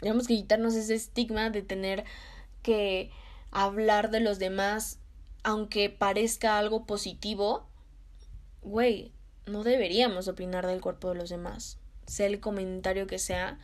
tenemos 0.00 0.26
que 0.26 0.34
quitarnos 0.34 0.74
ese 0.74 0.94
estigma 0.94 1.48
de 1.48 1.62
tener 1.62 2.04
que 2.62 3.10
hablar 3.50 4.10
de 4.10 4.20
los 4.20 4.38
demás, 4.38 4.98
aunque 5.44 5.88
parezca 5.88 6.58
algo 6.58 6.84
positivo, 6.84 7.71
güey, 8.62 9.12
no 9.46 9.64
deberíamos 9.64 10.28
opinar 10.28 10.66
del 10.66 10.80
cuerpo 10.80 11.10
de 11.10 11.16
los 11.16 11.30
demás, 11.30 11.78
sea 12.06 12.26
el 12.26 12.40
comentario 12.40 13.06
que 13.06 13.18
sea. 13.18 13.58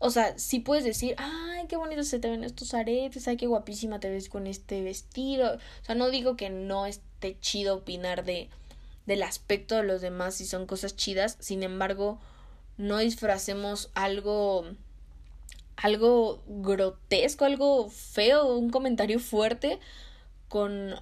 O 0.00 0.10
sea, 0.10 0.38
sí 0.38 0.60
puedes 0.60 0.84
decir, 0.84 1.16
ay, 1.18 1.66
qué 1.68 1.76
bonito 1.76 2.04
se 2.04 2.20
te 2.20 2.30
ven 2.30 2.44
estos 2.44 2.72
aretes, 2.72 3.26
ay, 3.26 3.36
qué 3.36 3.46
guapísima 3.46 3.98
te 3.98 4.10
ves 4.10 4.28
con 4.28 4.46
este 4.46 4.82
vestido. 4.82 5.56
O 5.56 5.84
sea, 5.84 5.96
no 5.96 6.10
digo 6.10 6.36
que 6.36 6.50
no 6.50 6.86
esté 6.86 7.36
chido 7.40 7.76
opinar 7.76 8.24
de 8.24 8.48
del 9.06 9.22
aspecto 9.22 9.74
de 9.76 9.84
los 9.84 10.02
demás 10.02 10.34
si 10.34 10.44
son 10.44 10.66
cosas 10.66 10.94
chidas, 10.94 11.38
sin 11.40 11.62
embargo, 11.62 12.20
no 12.76 12.98
disfracemos 12.98 13.90
algo 13.94 14.66
algo 15.76 16.42
grotesco, 16.46 17.44
algo 17.46 17.88
feo, 17.88 18.54
un 18.54 18.70
comentario 18.70 19.18
fuerte 19.18 19.78
con 20.48 20.94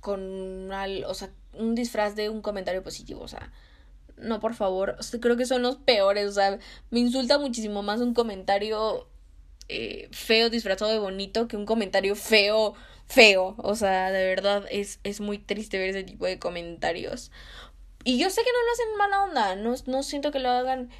con 0.00 0.70
o 0.70 1.14
sea, 1.14 1.30
un 1.58 1.74
disfraz 1.74 2.14
de 2.14 2.28
un 2.28 2.42
comentario 2.42 2.82
positivo, 2.82 3.22
o 3.22 3.28
sea, 3.28 3.52
no, 4.16 4.40
por 4.40 4.54
favor, 4.54 4.96
creo 5.20 5.36
que 5.36 5.46
son 5.46 5.62
los 5.62 5.76
peores, 5.76 6.28
o 6.28 6.32
sea, 6.32 6.58
me 6.90 7.00
insulta 7.00 7.38
muchísimo 7.38 7.82
más 7.82 8.00
un 8.00 8.14
comentario 8.14 9.08
eh, 9.68 10.08
feo 10.12 10.48
disfrazado 10.48 10.90
de 10.90 10.98
bonito 10.98 11.48
que 11.48 11.56
un 11.56 11.66
comentario 11.66 12.14
feo, 12.16 12.74
feo, 13.06 13.54
o 13.58 13.74
sea, 13.74 14.10
de 14.10 14.26
verdad 14.26 14.64
es, 14.70 15.00
es 15.04 15.20
muy 15.20 15.38
triste 15.38 15.78
ver 15.78 15.90
ese 15.90 16.04
tipo 16.04 16.26
de 16.26 16.38
comentarios. 16.38 17.30
Y 18.04 18.18
yo 18.18 18.30
sé 18.30 18.42
que 18.42 18.50
no 18.52 18.64
lo 18.64 18.72
hacen 18.72 18.88
en 18.92 18.98
mala 18.98 19.22
onda, 19.24 19.56
no, 19.56 19.74
no 19.86 20.02
siento 20.02 20.30
que 20.30 20.38
lo 20.38 20.50
hagan 20.50 20.90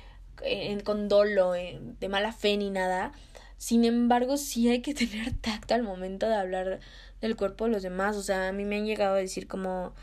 en, 0.43 0.81
con 0.81 1.09
dolo, 1.09 1.53
de 1.53 2.09
mala 2.09 2.33
fe 2.33 2.57
ni 2.57 2.71
nada. 2.71 3.13
Sin 3.59 3.85
embargo, 3.85 4.37
sí 4.37 4.69
hay 4.69 4.83
que 4.83 4.95
tener 4.95 5.33
tacto 5.41 5.75
al 5.75 5.83
momento 5.83 6.29
de 6.29 6.35
hablar 6.35 6.81
del 7.21 7.37
cuerpo 7.37 7.65
de 7.65 7.71
los 7.71 7.83
demás. 7.83 8.17
O 8.17 8.23
sea, 8.23 8.49
a 8.49 8.53
mí 8.53 8.65
me 8.65 8.77
han 8.77 8.87
llegado 8.87 9.15
a 9.15 9.19
decir 9.19 9.47
como, 9.49 9.95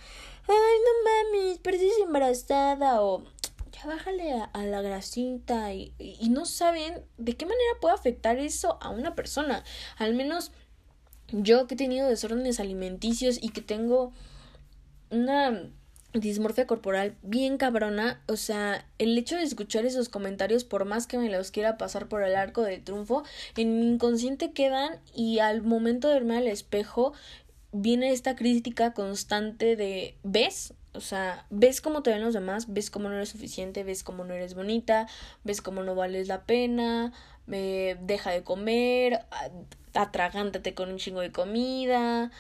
ay, 0.47 0.77
no 0.85 1.39
mames, 1.39 1.59
pareces 1.59 1.93
embarazada 2.01 3.01
o 3.01 3.23
ya 3.71 3.87
bájale 3.87 4.33
a, 4.33 4.65
la 4.65 4.81
grasita 4.81 5.73
y, 5.73 5.93
y 5.97 6.29
no 6.29 6.45
saben 6.45 7.03
de 7.17 7.33
qué 7.35 7.45
manera 7.45 7.79
puede 7.81 7.95
afectar 7.95 8.37
eso 8.37 8.77
a 8.81 8.89
una 8.89 9.15
persona. 9.15 9.63
Al 9.97 10.13
menos 10.13 10.51
yo 11.29 11.67
que 11.67 11.73
he 11.73 11.77
tenido 11.77 12.07
desórdenes 12.07 12.59
alimenticios 12.59 13.39
y 13.41 13.49
que 13.49 13.61
tengo 13.61 14.11
una 15.09 15.69
dismorfia 16.13 16.67
corporal 16.67 17.15
bien 17.23 17.57
cabrona, 17.57 18.21
o 18.27 18.37
sea, 18.37 18.85
el 18.99 19.17
hecho 19.17 19.35
de 19.35 19.43
escuchar 19.43 19.85
esos 19.85 20.09
comentarios, 20.09 20.63
por 20.63 20.85
más 20.85 21.07
que 21.07 21.17
me 21.17 21.29
los 21.29 21.49
quiera 21.49 21.77
pasar 21.77 22.07
por 22.07 22.23
el 22.23 22.35
arco 22.35 22.61
de 22.61 22.77
triunfo, 22.77 23.23
en 23.57 23.79
mi 23.79 23.87
inconsciente 23.87 24.51
quedan 24.51 24.99
y 25.15 25.39
al 25.39 25.63
momento 25.63 26.07
de 26.07 26.15
verme 26.15 26.37
al 26.37 26.47
espejo 26.47 27.13
viene 27.73 28.11
esta 28.11 28.35
crítica 28.35 28.93
constante 28.93 29.75
de 29.75 30.15
¿ves? 30.23 30.73
O 30.93 31.01
sea, 31.01 31.45
ves 31.49 31.81
cómo 31.81 32.03
te 32.03 32.11
ven 32.11 32.21
los 32.21 32.35
demás, 32.35 32.71
ves 32.71 32.91
cómo 32.91 33.09
no 33.09 33.15
eres 33.15 33.29
suficiente, 33.29 33.83
ves 33.83 34.03
cómo 34.03 34.23
no 34.23 34.33
eres 34.33 34.53
bonita, 34.53 35.07
ves 35.43 35.61
cómo 35.61 35.83
no 35.83 35.95
vales 35.95 36.27
la 36.27 36.43
pena, 36.43 37.11
me 37.47 37.97
deja 38.01 38.29
de 38.29 38.43
comer, 38.43 39.25
atragántate 39.93 40.75
con 40.75 40.89
un 40.89 40.97
chingo 40.97 41.21
de 41.21 41.31
comida. 41.31 42.31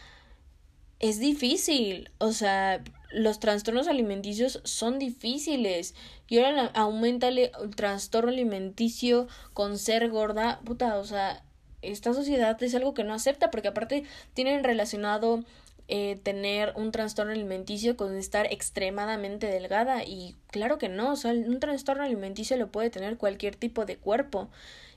Es 0.99 1.19
difícil, 1.19 2.11
o 2.19 2.31
sea, 2.31 2.83
los 3.11 3.39
trastornos 3.39 3.87
alimenticios 3.87 4.61
son 4.63 4.99
difíciles. 4.99 5.95
Y 6.27 6.37
ahora 6.37 6.71
aumenta 6.75 7.27
el 7.27 7.51
trastorno 7.75 8.29
alimenticio 8.29 9.27
con 9.53 9.77
ser 9.77 10.09
gorda. 10.09 10.61
Puta, 10.63 10.97
o 10.97 11.05
sea, 11.05 11.43
esta 11.83 12.13
sociedad 12.13 12.61
es 12.61 12.75
algo 12.75 12.93
que 12.93 13.03
no 13.03 13.13
acepta 13.13 13.51
porque 13.51 13.67
aparte 13.69 14.03
tienen 14.33 14.63
relacionado 14.63 15.43
eh, 15.89 16.17
tener 16.23 16.73
un 16.75 16.91
trastorno 16.91 17.33
alimenticio 17.33 17.97
con 17.97 18.15
estar 18.15 18.51
extremadamente 18.51 19.47
delgada 19.47 20.03
y 20.05 20.35
claro 20.47 20.77
que 20.77 20.87
no, 20.89 21.11
o 21.11 21.15
sea, 21.15 21.31
un 21.31 21.59
trastorno 21.59 22.03
alimenticio 22.03 22.55
lo 22.57 22.71
puede 22.71 22.89
tener 22.89 23.17
cualquier 23.17 23.55
tipo 23.55 23.85
de 23.85 23.97
cuerpo 23.97 24.49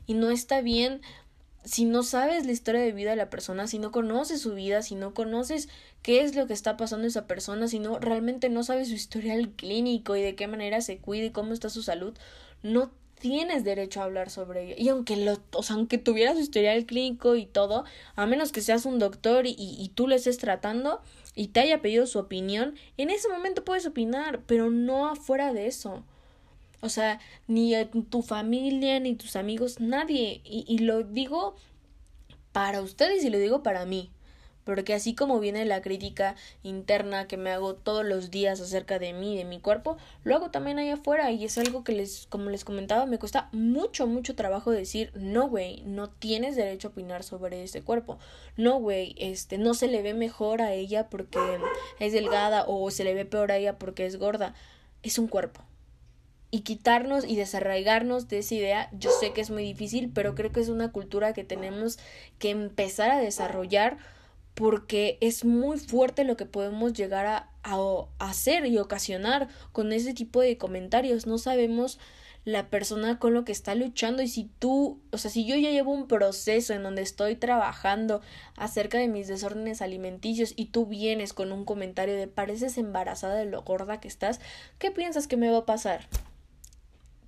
y 0.07 0.15
no 0.15 0.31
está 0.31 0.61
bien 0.61 1.01
si 1.67 1.85
no 1.85 2.05
sabes 2.05 2.47
la 2.47 2.53
historia 2.53 2.81
de 2.81 2.93
vida 2.93 3.11
de 3.11 3.17
la 3.17 3.29
persona, 3.29 3.67
si 3.67 3.81
no 3.81 3.91
conoces 3.91 4.41
su 4.41 4.55
vida, 4.55 4.83
si 4.83 4.95
no 4.95 5.13
conoces 5.13 5.69
qué 6.03 6.21
es 6.23 6.37
lo 6.37 6.47
que 6.47 6.53
está 6.53 6.77
pasando 6.77 7.09
esa 7.09 7.27
persona, 7.27 7.67
si 7.67 7.81
no 7.81 7.99
realmente 7.99 8.49
no 8.49 8.63
sabes 8.63 8.89
su 8.89 8.95
historial 8.95 9.51
clínico 9.51 10.15
y 10.15 10.23
de 10.23 10.37
qué 10.37 10.47
manera 10.47 10.81
se 10.81 10.99
cuida 10.99 11.25
y 11.25 11.31
cómo 11.31 11.53
está 11.53 11.69
su 11.69 11.83
salud, 11.83 12.17
no 12.63 12.93
tienes 13.19 13.65
derecho 13.65 14.01
a 14.01 14.05
hablar 14.05 14.31
sobre 14.31 14.65
ello. 14.65 14.75
Y 14.79 14.89
aunque 14.89 15.17
lo, 15.17 15.39
o 15.53 15.63
sea, 15.63 15.77
aunque 15.77 15.99
tuvieras 15.99 16.37
su 16.37 16.43
historial 16.43 16.87
clínico 16.87 17.37
y 17.37 17.47
todo, 17.47 17.85
a 18.15 18.27
menos 18.27 18.53
que 18.53 18.61
seas 18.61 18.87
un 18.87 18.99
doctor 18.99 19.47
y, 19.47 19.55
y 19.59 19.91
tú 19.95 20.09
le 20.09 20.17
estés 20.17 20.39
tratando 20.39 21.01
y 21.35 21.49
te 21.49 21.61
haya 21.61 21.83
pedido 21.83 22.07
su 22.07 22.19
opinión, 22.19 22.75
en 22.97 23.11
ese 23.11 23.29
momento 23.29 23.65
puedes 23.65 23.87
opinar, 23.87 24.41
pero 24.47 24.71
no 24.71 25.09
afuera 25.09 25.53
de 25.53 25.67
eso. 25.67 26.03
O 26.81 26.89
sea, 26.89 27.21
ni 27.49 27.75
tu 28.11 28.23
familia, 28.23 29.01
ni 29.01 29.15
tus 29.15 29.37
amigos, 29.37 29.81
nadie. 29.81 30.41
Y, 30.45 30.65
y 30.69 30.79
lo 30.79 31.03
digo 31.03 31.57
para 32.53 32.81
ustedes 32.81 33.25
y 33.25 33.31
lo 33.31 33.39
digo 33.39 33.63
para 33.63 33.87
mí. 33.87 34.11
Porque 34.67 34.93
así 34.93 35.15
como 35.15 35.41
viene 35.41 35.65
la 35.65 35.81
crítica 35.81 36.35
interna 36.65 37.29
que 37.29 37.39
me 37.39 37.53
hago 37.53 37.75
todos 37.77 38.05
los 38.05 38.31
días 38.31 38.61
acerca 38.61 38.99
de 38.99 39.13
mí, 39.13 39.37
de 39.37 39.45
mi 39.45 39.61
cuerpo, 39.61 39.97
lo 40.25 40.35
hago 40.35 40.51
también 40.51 40.79
allá 40.79 40.95
afuera 40.95 41.31
y 41.31 41.45
es 41.45 41.57
algo 41.57 41.85
que 41.85 41.93
les, 41.93 42.27
como 42.27 42.51
les 42.51 42.65
comentaba, 42.65 43.07
me 43.07 43.19
cuesta 43.19 43.49
mucho, 43.53 44.09
mucho 44.09 44.35
trabajo 44.35 44.73
decir, 44.73 45.13
no, 45.15 45.49
güey, 45.49 45.83
no 45.87 46.11
tienes 46.11 46.57
derecho 46.57 46.89
a 46.89 46.91
opinar 46.91 47.23
sobre 47.23 47.63
este 47.63 47.83
cuerpo. 47.83 48.19
No, 48.57 48.81
güey, 48.81 49.15
este, 49.19 49.57
no 49.57 49.73
se 49.73 49.87
le 49.87 50.03
ve 50.03 50.13
mejor 50.13 50.61
a 50.61 50.75
ella 50.75 51.09
porque 51.09 51.39
es 52.01 52.13
delgada 52.13 52.65
o 52.67 52.91
se 52.91 53.05
le 53.05 53.15
ve 53.15 53.25
peor 53.25 53.53
a 53.53 53.57
ella 53.57 53.79
porque 53.79 54.05
es 54.05 54.19
gorda. 54.19 54.55
Es 55.03 55.19
un 55.19 55.29
cuerpo 55.29 55.63
y 56.51 56.61
quitarnos 56.61 57.25
y 57.25 57.37
desarraigarnos 57.37 58.29
de 58.29 58.39
esa 58.39 58.55
idea, 58.55 58.91
yo 58.93 59.11
sé 59.11 59.33
que 59.33 59.41
es 59.41 59.51
muy 59.51 59.63
difícil, 59.63 60.11
pero 60.15 60.35
creo 60.35 60.53
que 60.53 60.61
es 60.61 60.69
una 60.69 60.93
cultura 60.93 61.33
que 61.33 61.45
tenemos 61.45 61.99
que 62.39 62.51
empezar 62.51 63.11
a 63.11 63.19
desarrollar 63.19 63.99
porque 64.57 65.19
es 65.21 65.45
muy 65.45 65.79
fuerte 65.79 66.25
lo 66.25 66.39
que 66.39 66.47
podemos 66.47 66.95
llegar 66.95 67.27
a, 67.27 67.51
hacer 68.19 68.65
y 68.67 68.79
ocasionar 68.79 69.49
con 69.73 69.93
ese 69.93 70.15
tipo 70.15 70.41
de 70.41 70.57
comentarios. 70.57 71.27
No 71.27 71.37
sabemos 71.37 71.99
la 72.45 72.71
persona 72.71 73.19
con 73.19 73.35
lo 73.35 73.45
que 73.45 73.53
está 73.53 73.75
luchando 73.75 74.23
y 74.23 74.29
si 74.29 74.49
tú, 74.59 75.01
o 75.11 75.19
sea, 75.19 75.31
si 75.31 75.45
yo 75.45 75.57
ya 75.57 75.71
llevo 75.71 75.93
un 75.93 76.07
proceso 76.07 76.73
en 76.73 76.85
donde 76.85 77.03
estoy 77.03 77.35
trabajando 77.35 78.23
acerca 78.57 78.99
de 78.99 79.09
mis 79.09 79.27
desórdenes 79.29 79.83
alimenticios 79.83 80.55
y 80.57 80.67
tú 80.67 80.87
vienes 80.87 81.35
con 81.35 81.53
un 81.53 81.65
comentario 81.65 82.17
de 82.17 82.29
pareces 82.29 82.79
embarazada 82.79 83.35
de 83.35 83.47
lo 83.47 83.63
gorda 83.63 84.01
que 84.01 84.09
estás, 84.09 84.41
¿qué 84.79 84.91
piensas 84.91 85.27
que 85.27 85.37
me 85.37 85.51
va 85.51 85.59
a 85.59 85.67
pasar? 85.67 86.09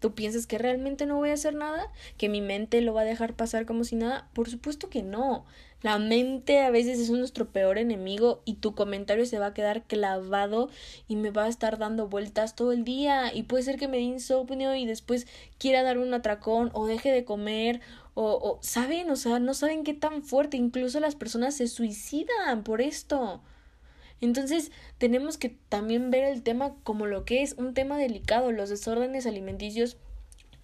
¿Tú 0.00 0.14
piensas 0.14 0.46
que 0.46 0.58
realmente 0.58 1.04
no 1.04 1.16
voy 1.16 1.30
a 1.30 1.34
hacer 1.34 1.54
nada? 1.54 1.92
¿Que 2.16 2.28
mi 2.28 2.40
mente 2.40 2.80
lo 2.80 2.94
va 2.94 3.00
a 3.00 3.04
dejar 3.04 3.34
pasar 3.34 3.66
como 3.66 3.82
si 3.84 3.96
nada? 3.96 4.28
Por 4.32 4.48
supuesto 4.48 4.88
que 4.88 5.02
no. 5.02 5.44
La 5.80 5.98
mente 5.98 6.60
a 6.60 6.70
veces 6.70 6.98
es 6.98 7.10
nuestro 7.10 7.50
peor 7.50 7.78
enemigo 7.78 8.42
y 8.44 8.54
tu 8.54 8.74
comentario 8.74 9.24
se 9.26 9.38
va 9.38 9.46
a 9.46 9.54
quedar 9.54 9.84
clavado 9.84 10.70
y 11.06 11.14
me 11.14 11.30
va 11.30 11.44
a 11.44 11.48
estar 11.48 11.78
dando 11.78 12.08
vueltas 12.08 12.56
todo 12.56 12.72
el 12.72 12.84
día 12.84 13.32
y 13.32 13.44
puede 13.44 13.62
ser 13.62 13.78
que 13.78 13.86
me 13.86 13.98
dé 13.98 14.02
insomnio 14.02 14.74
y 14.74 14.86
después 14.86 15.28
quiera 15.56 15.84
dar 15.84 15.98
un 15.98 16.12
atracón 16.14 16.70
o 16.74 16.86
deje 16.86 17.12
de 17.12 17.24
comer 17.24 17.80
o, 18.14 18.24
o 18.32 18.58
saben, 18.60 19.08
o 19.10 19.16
sea, 19.16 19.38
no 19.38 19.54
saben 19.54 19.84
qué 19.84 19.94
tan 19.94 20.24
fuerte, 20.24 20.56
incluso 20.56 20.98
las 20.98 21.14
personas 21.14 21.54
se 21.54 21.68
suicidan 21.68 22.64
por 22.64 22.80
esto. 22.80 23.40
Entonces 24.20 24.72
tenemos 24.98 25.38
que 25.38 25.50
también 25.68 26.10
ver 26.10 26.24
el 26.24 26.42
tema 26.42 26.74
como 26.82 27.06
lo 27.06 27.24
que 27.24 27.42
es 27.42 27.52
un 27.52 27.74
tema 27.74 27.96
delicado. 27.98 28.50
Los 28.50 28.68
desórdenes 28.68 29.26
alimenticios 29.26 29.96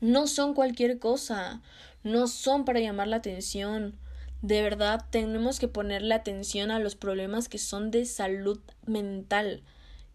no 0.01 0.27
son 0.27 0.55
cualquier 0.55 0.99
cosa, 0.99 1.63
no 2.03 2.27
son 2.27 2.65
para 2.65 2.81
llamar 2.81 3.09
la 3.09 3.17
atención. 3.17 3.97
De 4.43 4.63
verdad 4.63 5.07
tenemos 5.11 5.59
que 5.59 5.69
ponerle 5.69 6.15
atención 6.15 6.71
a 6.71 6.79
los 6.79 6.97
problemas 6.97 7.49
que 7.49 7.59
son 7.59 7.91
de 7.91 8.05
salud 8.05 8.61
mental 8.87 9.63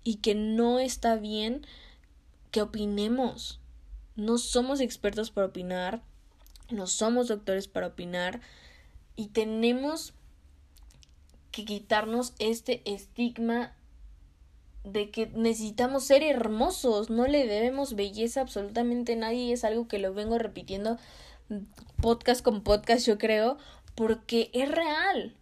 y 0.03 0.15
que 0.15 0.35
no 0.35 0.79
está 0.79 1.15
bien 1.15 1.65
que 2.51 2.61
opinemos. 2.61 3.59
No 4.15 4.37
somos 4.37 4.81
expertos 4.81 5.31
para 5.31 5.47
opinar, 5.47 6.01
no 6.69 6.87
somos 6.87 7.27
doctores 7.27 7.67
para 7.67 7.87
opinar 7.87 8.41
y 9.15 9.27
tenemos 9.27 10.13
que 11.51 11.65
quitarnos 11.65 12.33
este 12.39 12.81
estigma 12.85 13.73
de 14.83 15.11
que 15.11 15.27
necesitamos 15.27 16.05
ser 16.05 16.23
hermosos, 16.23 17.09
no 17.09 17.27
le 17.27 17.45
debemos 17.47 17.95
belleza 17.95 18.39
a 18.39 18.43
absolutamente 18.43 19.15
nadie, 19.15 19.51
es 19.51 19.63
algo 19.63 19.87
que 19.87 19.99
lo 19.99 20.13
vengo 20.13 20.37
repitiendo 20.37 20.97
podcast 22.01 22.43
con 22.43 22.61
podcast 22.61 23.05
yo 23.05 23.17
creo, 23.17 23.57
porque 23.95 24.49
es 24.53 24.69
real. 24.69 25.35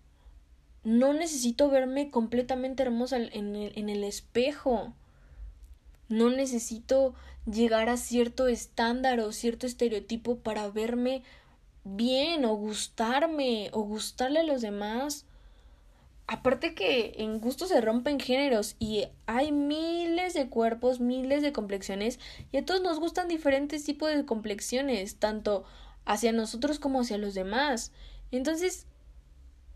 No 0.84 1.14
necesito 1.14 1.70
verme 1.70 2.12
completamente 2.12 2.84
hermosa 2.84 3.18
en 3.18 3.56
el, 3.56 3.74
en 3.76 3.90
el 3.90 4.04
espejo. 4.04 4.94
No 6.10 6.30
necesito 6.30 7.14
llegar 7.46 7.90
a 7.90 7.98
cierto 7.98 8.48
estándar 8.48 9.20
o 9.20 9.32
cierto 9.32 9.68
estereotipo 9.68 10.38
para 10.38 10.70
verme 10.70 11.24
bien 11.84 12.46
o 12.46 12.56
gustarme 12.56 13.70
o 13.74 13.82
gustarle 13.82 14.40
a 14.40 14.44
los 14.44 14.62
demás 14.62 15.26
aparte 16.28 16.76
que 16.76 17.16
en 17.18 17.40
gusto 17.40 17.66
se 17.66 17.82
rompen 17.82 18.20
géneros 18.20 18.76
y 18.80 19.06
hay 19.26 19.54
miles 19.54 20.34
de 20.34 20.50
cuerpos, 20.50 21.00
miles 21.00 21.42
de 21.42 21.54
complexiones 21.54 22.20
y 22.52 22.58
a 22.58 22.66
todos 22.66 22.82
nos 22.82 23.00
gustan 23.00 23.30
diferentes 23.30 23.86
tipos 23.86 24.14
de 24.14 24.26
complexiones, 24.26 25.16
tanto 25.16 25.64
hacia 26.06 26.34
nosotros 26.34 26.80
como 26.80 27.02
hacia 27.02 27.18
los 27.18 27.34
demás. 27.34 27.94
Entonces, 28.32 28.88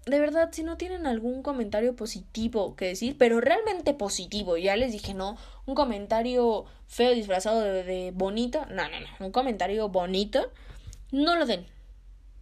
de 0.05 0.19
verdad, 0.19 0.49
si 0.51 0.63
no 0.63 0.77
tienen 0.77 1.05
algún 1.05 1.43
comentario 1.43 1.95
positivo 1.95 2.75
que 2.75 2.87
decir, 2.87 3.17
pero 3.17 3.39
realmente 3.39 3.93
positivo, 3.93 4.57
ya 4.57 4.75
les 4.75 4.91
dije, 4.91 5.13
no, 5.13 5.37
un 5.65 5.75
comentario 5.75 6.65
feo 6.87 7.11
disfrazado 7.11 7.61
de, 7.61 8.11
bonito, 8.13 8.65
no, 8.65 8.89
no, 8.89 8.99
no, 8.99 9.25
un 9.25 9.31
comentario 9.31 9.89
bonito, 9.89 10.51
no 11.11 11.35
lo 11.35 11.45
den, 11.45 11.67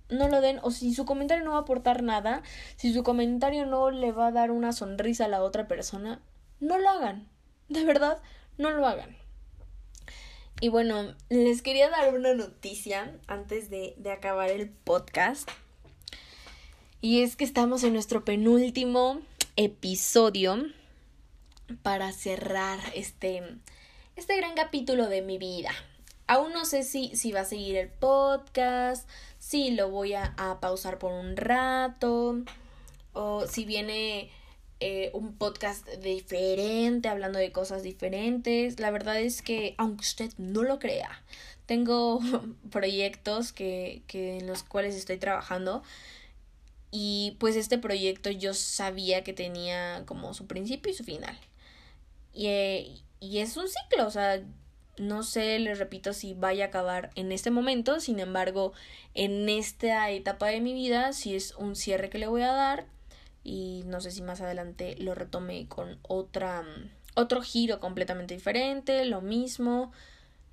no 0.10 0.30
lo 0.30 0.40
den 0.40 0.60
o 0.64 0.72
si 0.72 0.94
su 0.94 1.06
comentario 1.06 1.44
no 1.44 1.52
va 1.52 1.58
a 1.58 1.62
aportar 1.62 2.02
nada, 2.02 2.44
si 2.78 2.94
su 2.94 3.04
comentario 3.04 3.66
no 3.66 3.92
le 3.92 4.12
va 4.12 4.28
a 4.28 4.32
dar 4.32 4.52
una 4.52 4.72
sonrisa 4.72 5.26
a 5.26 5.30
la 5.30 5.44
otra 5.44 5.68
persona, 5.68 6.22
no 6.60 6.78
lo 6.78 6.90
hagan. 6.90 7.28
De 7.68 7.84
verdad, 7.84 8.20
no 8.58 8.72
lo 8.72 8.88
hagan. 8.88 9.16
Y 10.60 10.70
bueno, 10.70 11.16
les 11.30 11.62
quería 11.62 11.90
dar 11.90 12.14
una 12.14 12.34
noticia 12.34 13.16
antes 13.28 13.70
de, 13.70 13.94
de 13.98 14.12
acabar 14.12 14.50
el 14.50 14.70
podcast. 14.70 15.50
Y 17.02 17.22
es 17.22 17.38
que 17.38 17.46
estamos 17.46 17.86
en 17.86 17.94
nuestro 17.94 18.26
penúltimo 18.26 19.22
episodio 19.56 20.66
para 21.82 22.12
cerrar 22.12 22.78
este, 22.94 23.42
este 24.18 24.36
gran 24.36 24.54
capítulo 24.54 25.08
de 25.08 25.22
mi 25.22 25.38
vida. 25.38 25.72
Aún 26.28 26.52
no 26.52 26.66
sé 26.66 26.84
si, 26.84 27.16
si 27.16 27.32
va 27.32 27.42
a 27.42 27.46
seguir 27.46 27.78
el 27.78 27.88
podcast, 27.88 29.08
si 29.40 29.72
lo 29.72 29.90
voy 29.90 30.14
a, 30.14 30.36
pausar 30.60 31.00
por 31.00 31.14
un 31.14 31.38
rato, 31.38 32.44
o 33.14 33.48
si 33.48 33.64
viene 33.64 34.30
eh, 34.82 35.10
un 35.14 35.38
podcast 35.38 35.88
diferente, 36.02 37.08
hablando 37.08 37.40
de 37.40 37.54
cosas 37.54 37.82
diferentes. 37.82 38.78
La 38.82 38.92
verdad 38.92 39.18
es 39.22 39.42
que, 39.42 39.74
aunque 39.78 40.02
usted 40.02 40.34
no 40.38 40.64
lo 40.64 40.80
crea, 40.80 41.24
tengo 41.66 42.20
proyectos 42.72 43.54
que, 43.54 44.02
que 44.08 44.38
en 44.38 44.48
los 44.48 44.64
cuales 44.64 44.96
estoy 44.96 45.16
trabajando. 45.16 45.82
Y 46.92 47.38
pues 47.40 47.56
este 47.56 47.78
proyecto 47.78 48.32
yo 48.32 48.54
sabía 48.54 49.24
que 49.24 49.34
tenía 49.34 50.04
como 50.06 50.34
su 50.34 50.48
principio 50.48 50.92
y 50.92 50.96
su 50.96 51.04
final. 51.04 51.38
Y, 52.34 52.48
eh, 52.48 53.02
y 53.20 53.40
es 53.40 53.58
un 53.58 53.68
ciclo, 53.68 54.08
o 54.08 54.12
sea, 54.12 54.42
no 55.00 55.24
sé, 55.24 55.60
les 55.60 55.80
repito, 55.80 56.14
si 56.14 56.34
vaya 56.34 56.66
a 56.66 56.68
acabar 56.68 57.10
en 57.16 57.32
este 57.32 57.52
momento, 57.52 58.00
sin 58.00 58.20
embargo, 58.20 58.74
en 59.14 59.48
esta 59.50 60.10
etapa 60.12 60.48
de 60.48 60.62
mi 60.62 60.74
vida, 60.74 61.14
si 61.14 61.36
es 61.36 61.56
un 61.56 61.76
cierre 61.76 62.10
que 62.10 62.18
le 62.20 62.28
voy 62.28 62.42
a 62.42 62.52
dar 62.52 62.86
y 63.44 63.84
no 63.86 64.02
sé 64.02 64.12
si 64.12 64.22
más 64.22 64.42
adelante 64.42 64.96
lo 65.00 65.16
retome 65.16 65.68
con 65.68 65.98
otra 66.04 66.64
otro 67.16 67.42
giro 67.42 67.80
completamente 67.80 68.34
diferente, 68.34 69.06
lo 69.06 69.22
mismo, 69.22 69.92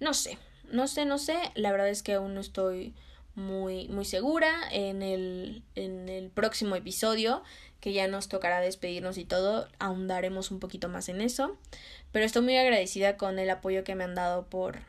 no 0.01 0.15
sé, 0.15 0.39
no 0.71 0.89
sé, 0.89 1.05
no 1.05 1.19
sé, 1.19 1.37
la 1.55 1.71
verdad 1.71 1.89
es 1.89 2.03
que 2.03 2.15
aún 2.15 2.35
no 2.35 2.41
estoy 2.41 2.95
muy 3.37 3.87
muy 3.89 4.05
segura 4.05 4.53
en 4.73 5.03
el 5.03 5.63
en 5.75 6.09
el 6.09 6.31
próximo 6.31 6.75
episodio 6.75 7.43
que 7.81 7.93
ya 7.93 8.09
nos 8.09 8.29
tocará 8.29 8.61
despedirnos 8.61 9.19
y 9.19 9.25
todo, 9.25 9.69
ahondaremos 9.79 10.51
un 10.51 10.59
poquito 10.59 10.89
más 10.89 11.09
en 11.09 11.21
eso. 11.21 11.57
Pero 12.11 12.25
estoy 12.25 12.43
muy 12.43 12.57
agradecida 12.57 13.17
con 13.17 13.39
el 13.39 13.49
apoyo 13.49 13.85
que 13.85 13.95
me 13.95 14.05
han 14.05 14.15
dado 14.15 14.47
por, 14.47 14.81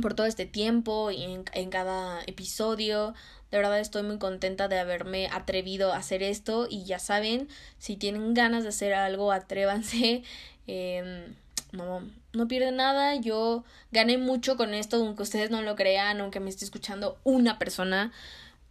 por 0.00 0.14
todo 0.14 0.26
este 0.26 0.46
tiempo 0.46 1.10
y 1.10 1.24
en, 1.24 1.70
cada 1.70 2.22
episodio. 2.28 3.14
De 3.50 3.56
verdad 3.56 3.80
estoy 3.80 4.02
muy 4.02 4.18
contenta 4.18 4.68
de 4.68 4.78
haberme 4.78 5.28
atrevido 5.32 5.92
a 5.92 5.96
hacer 5.96 6.22
esto 6.22 6.68
y 6.70 6.84
ya 6.84 6.98
saben, 6.98 7.48
si 7.78 7.96
tienen 7.96 8.34
ganas 8.34 8.62
de 8.62 8.68
hacer 8.68 8.94
algo, 8.94 9.32
atrévanse. 9.32 10.22
Eh, 10.72 11.34
no, 11.72 12.02
no 12.32 12.48
pierden 12.48 12.76
nada. 12.76 13.16
Yo 13.16 13.64
gané 13.92 14.18
mucho 14.18 14.56
con 14.56 14.74
esto, 14.74 14.96
aunque 14.96 15.22
ustedes 15.22 15.50
no 15.50 15.62
lo 15.62 15.76
crean, 15.76 16.20
aunque 16.20 16.40
me 16.40 16.50
esté 16.50 16.64
escuchando 16.64 17.18
una 17.24 17.58
persona 17.58 18.12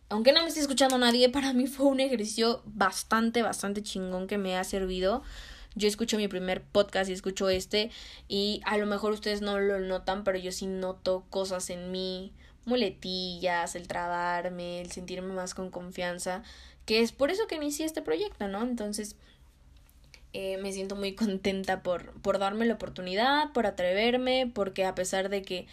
aunque 0.09 0.31
no 0.31 0.41
me 0.41 0.47
esté 0.47 0.59
escuchando 0.59 0.97
nadie, 0.97 1.29
para 1.29 1.53
mí 1.53 1.67
fue 1.67 1.85
un 1.85 1.99
ejercicio 1.99 2.63
bastante, 2.65 3.43
bastante 3.43 3.83
chingón 3.83 4.25
que 4.25 4.39
me 4.39 4.57
ha 4.57 4.63
servido. 4.63 5.21
Yo 5.75 5.87
escucho 5.87 6.17
mi 6.17 6.27
primer 6.27 6.63
podcast 6.63 7.09
y 7.09 7.13
escucho 7.13 7.47
este 7.47 7.91
y 8.27 8.61
a 8.65 8.77
lo 8.77 8.87
mejor 8.87 9.11
ustedes 9.13 9.41
no 9.41 9.59
lo 9.59 9.79
notan, 9.79 10.23
pero 10.23 10.39
yo 10.39 10.51
sí 10.51 10.65
noto 10.65 11.25
cosas 11.29 11.69
en 11.69 11.91
mí, 11.91 12.33
muletillas, 12.65 13.75
el 13.75 13.87
trabarme, 13.87 14.81
el 14.81 14.91
sentirme 14.91 15.31
más 15.33 15.53
con 15.53 15.69
confianza, 15.69 16.41
que 16.85 17.01
es 17.01 17.11
por 17.11 17.29
eso 17.29 17.45
que 17.45 17.55
inicié 17.55 17.85
este 17.85 18.01
proyecto, 18.01 18.47
¿no? 18.47 18.63
Entonces, 18.63 19.15
eh, 20.33 20.57
me 20.57 20.71
siento 20.71 20.95
muy 20.95 21.13
contenta 21.15 21.81
por, 21.81 22.11
por 22.21 22.39
darme 22.39 22.65
la 22.65 22.75
oportunidad, 22.75 23.51
por 23.53 23.65
atreverme, 23.65 24.51
porque 24.53 24.85
a 24.85 24.95
pesar 24.95 25.29
de 25.29 25.41
que 25.41 25.67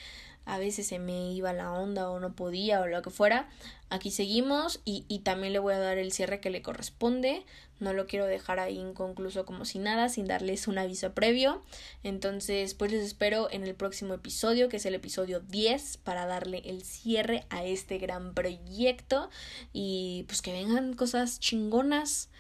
a 0.46 0.58
veces 0.58 0.86
se 0.86 1.00
me 1.00 1.32
iba 1.32 1.52
la 1.52 1.72
onda 1.72 2.08
o 2.08 2.20
no 2.20 2.34
podía 2.34 2.80
o 2.80 2.86
lo 2.86 3.02
que 3.02 3.10
fuera, 3.10 3.48
aquí 3.90 4.12
seguimos 4.12 4.80
y, 4.84 5.04
y 5.08 5.18
también 5.20 5.52
le 5.52 5.58
voy 5.58 5.74
a 5.74 5.80
dar 5.80 5.98
el 5.98 6.12
cierre 6.12 6.40
que 6.40 6.50
le 6.50 6.62
corresponde. 6.62 7.44
No 7.80 7.92
lo 7.92 8.06
quiero 8.06 8.26
dejar 8.26 8.60
ahí 8.60 8.78
inconcluso 8.78 9.44
como 9.44 9.64
si 9.64 9.80
nada, 9.80 10.08
sin 10.08 10.26
darles 10.26 10.68
un 10.68 10.78
aviso 10.78 11.12
previo. 11.12 11.62
Entonces, 12.04 12.74
pues 12.74 12.92
les 12.92 13.04
espero 13.04 13.50
en 13.50 13.64
el 13.64 13.74
próximo 13.74 14.14
episodio, 14.14 14.68
que 14.68 14.78
es 14.78 14.86
el 14.86 14.94
episodio 14.94 15.40
10, 15.40 15.98
para 15.98 16.26
darle 16.26 16.62
el 16.64 16.84
cierre 16.84 17.44
a 17.50 17.64
este 17.64 17.98
gran 17.98 18.32
proyecto 18.32 19.28
y 19.72 20.24
pues 20.28 20.42
que 20.42 20.52
vengan 20.52 20.94
cosas 20.94 21.40
chingonas. 21.40 22.30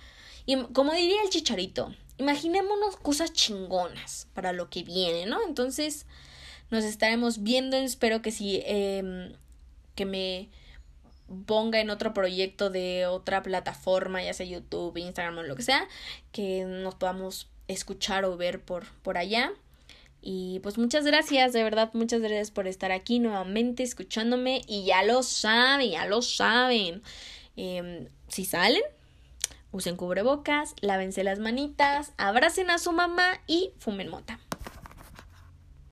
Y 0.46 0.56
como 0.72 0.92
diría 0.92 1.22
el 1.24 1.30
chicharito, 1.30 1.92
imaginémonos 2.18 2.96
cosas 2.96 3.32
chingonas 3.32 4.28
para 4.34 4.52
lo 4.52 4.70
que 4.70 4.82
viene, 4.82 5.26
¿no? 5.26 5.42
Entonces, 5.46 6.06
nos 6.70 6.84
estaremos 6.84 7.42
viendo. 7.42 7.76
Espero 7.76 8.22
que 8.22 8.32
si 8.32 8.62
eh, 8.64 9.32
que 9.94 10.04
me 10.04 10.48
ponga 11.46 11.80
en 11.80 11.90
otro 11.90 12.14
proyecto 12.14 12.70
de 12.70 13.06
otra 13.06 13.42
plataforma, 13.42 14.22
ya 14.22 14.32
sea 14.32 14.46
YouTube, 14.46 14.96
Instagram 14.96 15.38
o 15.38 15.42
lo 15.42 15.56
que 15.56 15.62
sea, 15.62 15.88
que 16.32 16.64
nos 16.64 16.94
podamos 16.94 17.48
escuchar 17.68 18.24
o 18.24 18.36
ver 18.36 18.60
por, 18.60 18.86
por 19.02 19.18
allá. 19.18 19.52
Y 20.22 20.60
pues 20.60 20.78
muchas 20.78 21.04
gracias, 21.04 21.52
de 21.52 21.62
verdad, 21.62 21.90
muchas 21.92 22.20
gracias 22.20 22.50
por 22.50 22.66
estar 22.66 22.90
aquí 22.92 23.18
nuevamente 23.18 23.82
escuchándome. 23.82 24.62
Y 24.66 24.84
ya 24.84 25.02
lo 25.02 25.22
saben, 25.22 25.90
ya 25.90 26.06
lo 26.06 26.22
saben. 26.22 27.02
Eh, 27.56 28.08
si 28.28 28.44
salen, 28.44 28.82
usen 29.76 29.96
cubrebocas, 29.96 30.74
lávense 30.80 31.22
las 31.22 31.38
manitas, 31.38 32.12
abracen 32.16 32.70
a 32.70 32.78
su 32.78 32.92
mamá 32.92 33.40
y 33.46 33.72
fumen 33.78 34.08
mota. 34.08 34.40